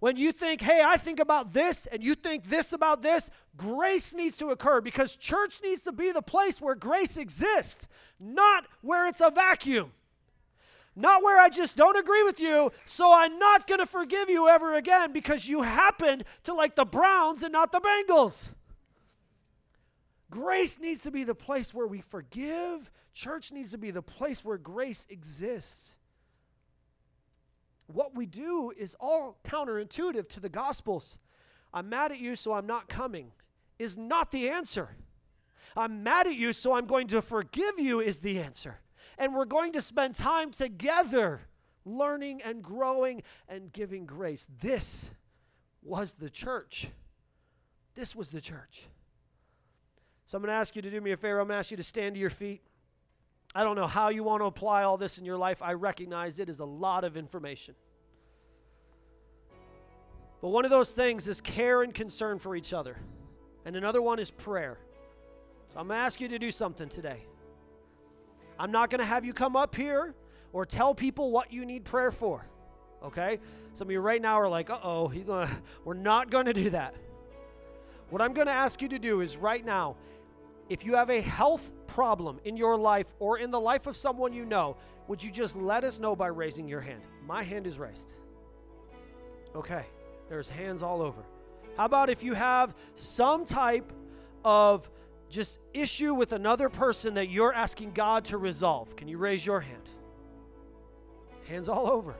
When 0.01 0.17
you 0.17 0.33
think, 0.33 0.61
hey, 0.61 0.83
I 0.85 0.97
think 0.97 1.19
about 1.19 1.53
this, 1.53 1.87
and 1.87 2.05
you 2.05 2.15
think 2.15 2.49
this 2.49 2.73
about 2.73 3.01
this, 3.01 3.31
grace 3.57 4.13
needs 4.13 4.37
to 4.39 4.51
occur 4.51 4.81
because 4.81 5.17
church 5.17 5.61
needs 5.63 5.83
to 5.83 5.93
be 5.93 6.13
the 6.13 6.21
place 6.21 6.61
where 6.61 6.75
grace 6.75 7.17
exists, 7.17 7.87
not 8.21 8.67
where 8.83 9.07
it's 9.07 9.21
a 9.21 9.31
vacuum. 9.31 9.93
Not 10.97 11.23
where 11.23 11.41
I 11.41 11.49
just 11.49 11.77
don't 11.77 11.97
agree 11.97 12.23
with 12.23 12.39
you, 12.39 12.71
so 12.87 13.13
I'm 13.13 13.39
not 13.39 13.67
going 13.67 13.81
to 13.81 13.87
forgive 13.87 14.31
you 14.31 14.49
ever 14.49 14.75
again 14.75 15.13
because 15.13 15.49
you 15.49 15.63
happened 15.63 16.25
to 16.45 16.55
like 16.55 16.77
the 16.77 16.85
Browns 16.85 17.43
and 17.43 17.53
not 17.53 17.73
the 17.73 17.81
Bengals. 17.81 18.51
Grace 20.31 20.79
needs 20.79 21.01
to 21.03 21.11
be 21.11 21.25
the 21.25 21.35
place 21.35 21.75
where 21.75 21.87
we 21.87 22.01
forgive. 22.01 22.91
Church 23.13 23.51
needs 23.53 23.73
to 23.73 23.79
be 23.79 23.91
the 23.91 24.03
place 24.03 24.45
where 24.45 24.59
grace 24.59 25.07
exists. 25.11 25.95
What 27.87 28.15
we 28.15 28.27
do 28.27 28.73
is 28.77 28.97
all 28.99 29.37
counterintuitive 29.45 30.29
to 30.31 30.41
the 30.41 30.49
Gospels. 30.49 31.19
I'm 31.73 31.89
mad 31.89 32.13
at 32.13 32.19
you, 32.19 32.37
so 32.37 32.53
I'm 32.53 32.67
not 32.67 32.89
coming, 32.89 33.33
is 33.79 33.97
not 33.97 34.31
the 34.31 34.49
answer. 34.49 34.91
I'm 35.77 36.03
mad 36.05 36.27
at 36.29 36.37
you, 36.37 36.53
so 36.53 36.75
I'm 36.75 36.87
going 36.87 37.09
to 37.09 37.21
forgive 37.21 37.79
you, 37.79 38.01
is 38.01 38.19
the 38.19 38.39
answer. 38.41 38.79
And 39.19 39.35
we're 39.35 39.45
going 39.45 39.73
to 39.73 39.83
spend 39.83 40.15
time 40.15 40.51
together 40.51 41.41
learning 41.85 42.43
and 42.43 42.63
growing 42.63 43.23
and 43.49 43.73
giving 43.73 44.07
grace. 44.07 44.47
This 44.61 45.11
was 45.83 46.15
the 46.15 46.31
church. 46.31 46.89
This 47.95 48.17
was 48.17 48.31
the 48.31 48.41
church. 48.41 48.87
So 50.27 50.37
I'm 50.37 50.43
going 50.43 50.49
to 50.49 50.55
ask 50.55 50.75
you 50.75 50.83
to 50.83 50.91
do 50.91 51.01
me 51.01 51.13
a 51.13 51.17
favor. 51.17 51.39
I'm 51.39 51.47
going 51.47 51.57
to 51.57 51.59
ask 51.59 51.71
you 51.71 51.77
to 51.77 51.83
stand 51.83 52.15
to 52.15 52.21
your 52.21 52.31
feet. 52.31 52.63
I 53.55 53.63
don't 53.63 53.77
know 53.77 53.87
how 53.87 54.09
you 54.09 54.25
want 54.25 54.41
to 54.41 54.47
apply 54.47 54.83
all 54.83 54.97
this 54.97 55.19
in 55.19 55.25
your 55.25 55.37
life. 55.37 55.63
I 55.63 55.75
recognize 55.75 56.41
it 56.41 56.49
is 56.49 56.59
a 56.59 56.65
lot 56.65 57.05
of 57.05 57.17
information. 57.17 57.75
But 60.41 60.49
one 60.49 60.65
of 60.65 60.71
those 60.71 60.91
things 60.91 61.29
is 61.29 61.41
care 61.41 61.83
and 61.83 61.95
concern 61.95 62.39
for 62.39 62.57
each 62.57 62.73
other, 62.73 62.99
and 63.65 63.77
another 63.77 64.03
one 64.03 64.19
is 64.19 64.31
prayer. 64.31 64.79
So 65.73 65.79
I'm 65.79 65.87
going 65.87 65.99
to 65.99 66.05
ask 66.05 66.21
you 66.21 66.29
to 66.29 66.39
do 66.39 66.51
something 66.51 66.89
today. 66.89 67.23
I'm 68.59 68.71
not 68.71 68.91
going 68.91 69.01
to 69.01 69.05
have 69.05 69.25
you 69.25 69.33
come 69.33 69.57
up 69.57 69.75
here 69.75 70.15
or 70.53 70.65
tell 70.65 70.95
people 70.95 71.31
what 71.31 71.53
you 71.53 71.65
need 71.67 71.85
prayer 71.85 72.11
for. 72.11 72.47
Okay? 73.05 73.39
Some 73.75 73.89
of 73.89 73.93
you 73.93 74.01
right 74.01 74.23
now 74.23 74.41
are 74.41 74.49
like, 74.49 74.71
uh 74.71 74.79
oh, 74.83 75.09
he's 75.09 75.25
gonna 75.25 75.51
we're 75.85 75.95
not 75.95 76.31
gonna 76.31 76.55
do 76.55 76.71
that. 76.71 76.95
What 78.09 78.23
I'm 78.23 78.33
gonna 78.33 78.53
ask 78.53 78.81
you 78.81 78.89
to 78.89 78.99
do 78.99 79.21
is 79.21 79.37
right 79.37 79.65
now, 79.65 79.97
if 80.69 80.85
you 80.85 80.95
have 80.95 81.11
a 81.11 81.21
health 81.21 81.73
problem 81.89 82.41
in 82.45 82.57
your 82.57 82.77
life 82.77 83.07
or 83.19 83.39
in 83.39 83.51
the 83.51 83.61
life 83.61 83.87
of 83.87 83.97
someone 83.97 84.33
you 84.33 84.45
know, 84.45 84.77
would 85.09 85.23
you 85.23 85.31
just 85.31 85.57
let 85.57 85.85
us 85.85 85.99
know 85.99 86.17
by 86.17 86.29
raising 86.29 86.69
your 86.69 86.81
hand? 86.81 87.03
My 87.27 87.43
hand 87.43 87.67
is 87.67 87.79
raised. 87.79 88.15
Okay, 89.55 89.85
there's 90.29 90.49
hands 90.49 90.83
all 90.83 91.03
over. 91.03 91.23
How 91.77 91.85
about 91.85 92.09
if 92.09 92.23
you 92.23 92.35
have 92.35 92.75
some 92.95 93.45
type 93.45 93.93
of 94.45 94.89
just 95.35 95.59
issue 95.73 96.15
with 96.15 96.33
another 96.33 96.69
person 96.69 97.15
that 97.15 97.29
you're 97.29 97.53
asking 97.53 97.91
God 97.93 98.25
to 98.27 98.39
resolve? 98.39 98.95
Can 98.97 99.09
you 99.09 99.19
raise 99.19 99.45
your 99.45 99.61
hand? 99.61 99.91
Hands 101.49 101.69
all 101.69 101.91
over. 101.91 102.15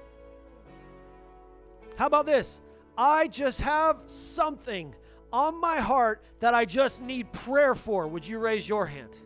How 1.97 2.07
about 2.07 2.27
this? 2.27 2.61
I 2.99 3.29
just 3.29 3.61
have 3.61 4.01
something 4.07 4.95
on 5.33 5.61
my 5.61 5.79
heart 5.79 6.23
that 6.41 6.55
I 6.55 6.65
just 6.65 7.03
need 7.03 7.33
prayer 7.33 7.75
for. 7.75 8.07
Would 8.07 8.27
you 8.27 8.39
raise 8.39 8.69
your 8.69 8.87
hand? 8.87 9.17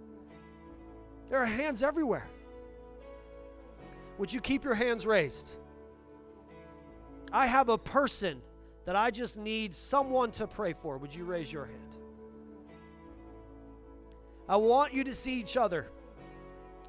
There 1.29 1.39
are 1.39 1.47
hands 1.47 1.83
everywhere. 1.83 2.29
Would 4.19 4.33
you 4.33 4.41
keep 4.41 4.65
your 4.65 4.75
hands 4.75 5.07
raised? 5.07 5.51
I 7.33 7.47
have 7.47 7.69
a 7.69 7.79
person 7.79 8.41
that 8.85 8.97
I 8.97 9.11
just 9.11 9.37
need 9.37 9.75
someone 9.75 10.31
to 10.33 10.47
pray 10.47 10.73
for. 10.73 10.97
Would 10.99 11.15
you 11.15 11.25
raise 11.25 11.53
your 11.53 11.67
hand? 11.67 11.98
I 14.49 14.57
want 14.57 14.95
you 14.95 15.05
to 15.05 15.15
see 15.15 15.35
each 15.35 15.57
other. 15.57 15.89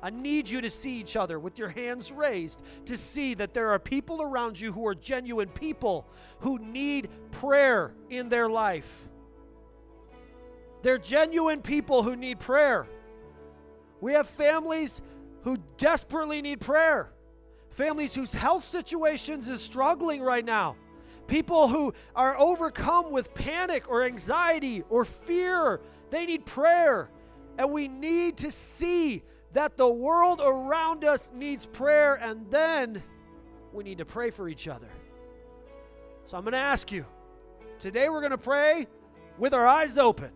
I 0.01 0.09
need 0.09 0.47
you 0.47 0.61
to 0.61 0.69
see 0.69 0.99
each 0.99 1.17
other 1.17 1.39
with 1.39 1.59
your 1.59 1.67
hands 1.67 2.11
raised 2.11 2.63
to 2.85 2.95
see 2.95 3.33
that 3.33 3.53
there 3.53 3.71
are 3.71 3.79
people 3.79 4.21
around 4.21 4.59
you 4.59 4.71
who 4.71 4.87
are 4.87 4.95
genuine 4.95 5.49
people 5.49 6.07
who 6.39 6.57
need 6.57 7.09
prayer 7.31 7.91
in 8.09 8.29
their 8.29 8.47
life. 8.47 8.89
They're 10.81 10.97
genuine 10.97 11.61
people 11.61 12.01
who 12.03 12.15
need 12.15 12.39
prayer. 12.39 12.87
We 13.99 14.13
have 14.13 14.29
families 14.29 15.01
who 15.43 15.57
desperately 15.77 16.41
need 16.41 16.61
prayer, 16.61 17.11
families 17.71 18.15
whose 18.15 18.31
health 18.31 18.63
situations 18.63 19.49
is 19.49 19.61
struggling 19.61 20.21
right 20.21 20.45
now. 20.45 20.77
People 21.27 21.67
who 21.67 21.93
are 22.15 22.39
overcome 22.39 23.11
with 23.11 23.33
panic 23.33 23.89
or 23.89 24.03
anxiety 24.03 24.83
or 24.89 25.03
fear, 25.03 25.81
they 26.09 26.25
need 26.25 26.45
prayer. 26.45 27.09
And 27.59 27.73
we 27.73 27.89
need 27.89 28.37
to 28.37 28.51
see 28.51 29.21
that 29.51 29.75
the 29.75 29.87
world 29.87 30.39
around 30.41 31.03
us 31.03 31.29
needs 31.35 31.65
prayer, 31.65 32.15
and 32.15 32.49
then 32.49 33.03
we 33.73 33.83
need 33.83 33.97
to 33.97 34.05
pray 34.05 34.31
for 34.31 34.47
each 34.47 34.69
other. 34.69 34.87
So 36.25 36.37
I'm 36.37 36.43
going 36.43 36.53
to 36.53 36.57
ask 36.57 36.89
you 36.89 37.05
today, 37.77 38.07
we're 38.07 38.21
going 38.21 38.31
to 38.31 38.37
pray 38.37 38.87
with 39.37 39.53
our 39.53 39.67
eyes 39.67 39.97
open. 39.97 40.31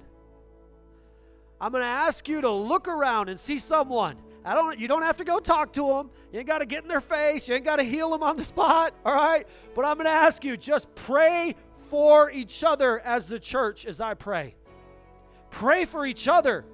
I'm 1.61 1.71
going 1.71 1.83
to 1.83 1.87
ask 1.87 2.27
you 2.27 2.41
to 2.41 2.51
look 2.51 2.89
around 2.89 3.29
and 3.29 3.39
see 3.39 3.57
someone. 3.57 4.17
I 4.43 4.53
don't 4.53 4.77
you 4.77 4.89
don't 4.89 5.03
have 5.03 5.15
to 5.17 5.23
go 5.23 5.39
talk 5.39 5.71
to 5.73 5.87
them. 5.87 6.09
You 6.33 6.39
ain't 6.39 6.47
got 6.47 6.57
to 6.57 6.65
get 6.65 6.83
in 6.83 6.89
their 6.89 6.99
face. 6.99 7.47
You 7.47 7.55
ain't 7.55 7.63
got 7.63 7.77
to 7.77 7.83
heal 7.83 8.09
them 8.09 8.21
on 8.21 8.35
the 8.35 8.43
spot, 8.53 8.93
all 9.05 9.15
right? 9.15 9.47
But 9.75 9.85
I'm 9.85 9.95
going 9.95 10.07
to 10.07 10.11
ask 10.11 10.43
you 10.43 10.57
just 10.57 10.93
pray 10.93 11.55
for 11.89 12.29
each 12.31 12.65
other 12.65 12.99
as 12.99 13.27
the 13.27 13.39
church 13.39 13.85
as 13.85 14.01
I 14.01 14.13
pray. 14.13 14.55
Pray 15.51 15.85
for 15.85 16.05
each 16.05 16.27
other. 16.27 16.65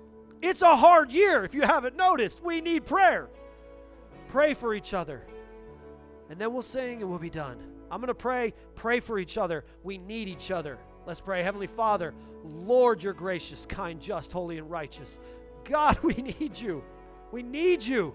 It's 0.41 0.61
a 0.61 0.75
hard 0.75 1.11
year 1.11 1.43
if 1.43 1.53
you 1.53 1.61
haven't 1.61 1.95
noticed. 1.95 2.41
We 2.41 2.61
need 2.61 2.85
prayer. 2.85 3.27
Pray 4.29 4.53
for 4.53 4.73
each 4.73 4.93
other. 4.93 5.25
And 6.29 6.39
then 6.39 6.53
we'll 6.53 6.61
sing 6.61 7.01
and 7.01 7.09
we'll 7.09 7.19
be 7.19 7.29
done. 7.29 7.57
I'm 7.91 7.99
going 7.99 8.07
to 8.07 8.13
pray. 8.13 8.53
Pray 8.75 8.99
for 8.99 9.19
each 9.19 9.37
other. 9.37 9.65
We 9.83 9.97
need 9.97 10.27
each 10.27 10.51
other. 10.51 10.77
Let's 11.05 11.19
pray. 11.19 11.41
Heavenly 11.41 11.67
Father, 11.67 12.13
Lord, 12.43 13.01
you're 13.01 13.13
gracious, 13.13 13.65
kind, 13.65 13.99
just, 13.99 14.31
holy, 14.31 14.59
and 14.59 14.69
righteous. 14.69 15.19
God, 15.65 15.97
we 16.03 16.13
need 16.13 16.59
you. 16.59 16.83
We 17.31 17.43
need 17.43 17.83
you. 17.83 18.13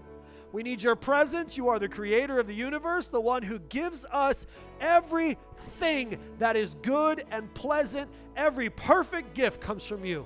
We 0.51 0.63
need 0.63 0.81
your 0.81 0.95
presence. 0.95 1.57
You 1.57 1.67
are 1.67 1.79
the 1.79 1.89
creator 1.89 2.39
of 2.39 2.47
the 2.47 2.55
universe, 2.55 3.07
the 3.07 3.19
one 3.19 3.43
who 3.43 3.59
gives 3.59 4.05
us 4.05 4.47
everything 4.79 6.17
that 6.39 6.55
is 6.55 6.75
good 6.81 7.25
and 7.29 7.53
pleasant. 7.53 8.09
Every 8.37 8.69
perfect 8.69 9.33
gift 9.33 9.59
comes 9.59 9.85
from 9.85 10.05
you. 10.05 10.25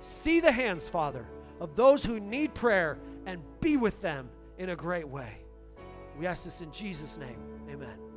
See 0.00 0.40
the 0.40 0.52
hands, 0.52 0.88
Father, 0.88 1.26
of 1.60 1.74
those 1.74 2.04
who 2.04 2.20
need 2.20 2.54
prayer 2.54 2.98
and 3.26 3.42
be 3.60 3.76
with 3.76 4.00
them 4.00 4.28
in 4.58 4.70
a 4.70 4.76
great 4.76 5.08
way. 5.08 5.38
We 6.18 6.26
ask 6.26 6.44
this 6.44 6.60
in 6.60 6.72
Jesus' 6.72 7.16
name. 7.16 7.38
Amen. 7.70 8.07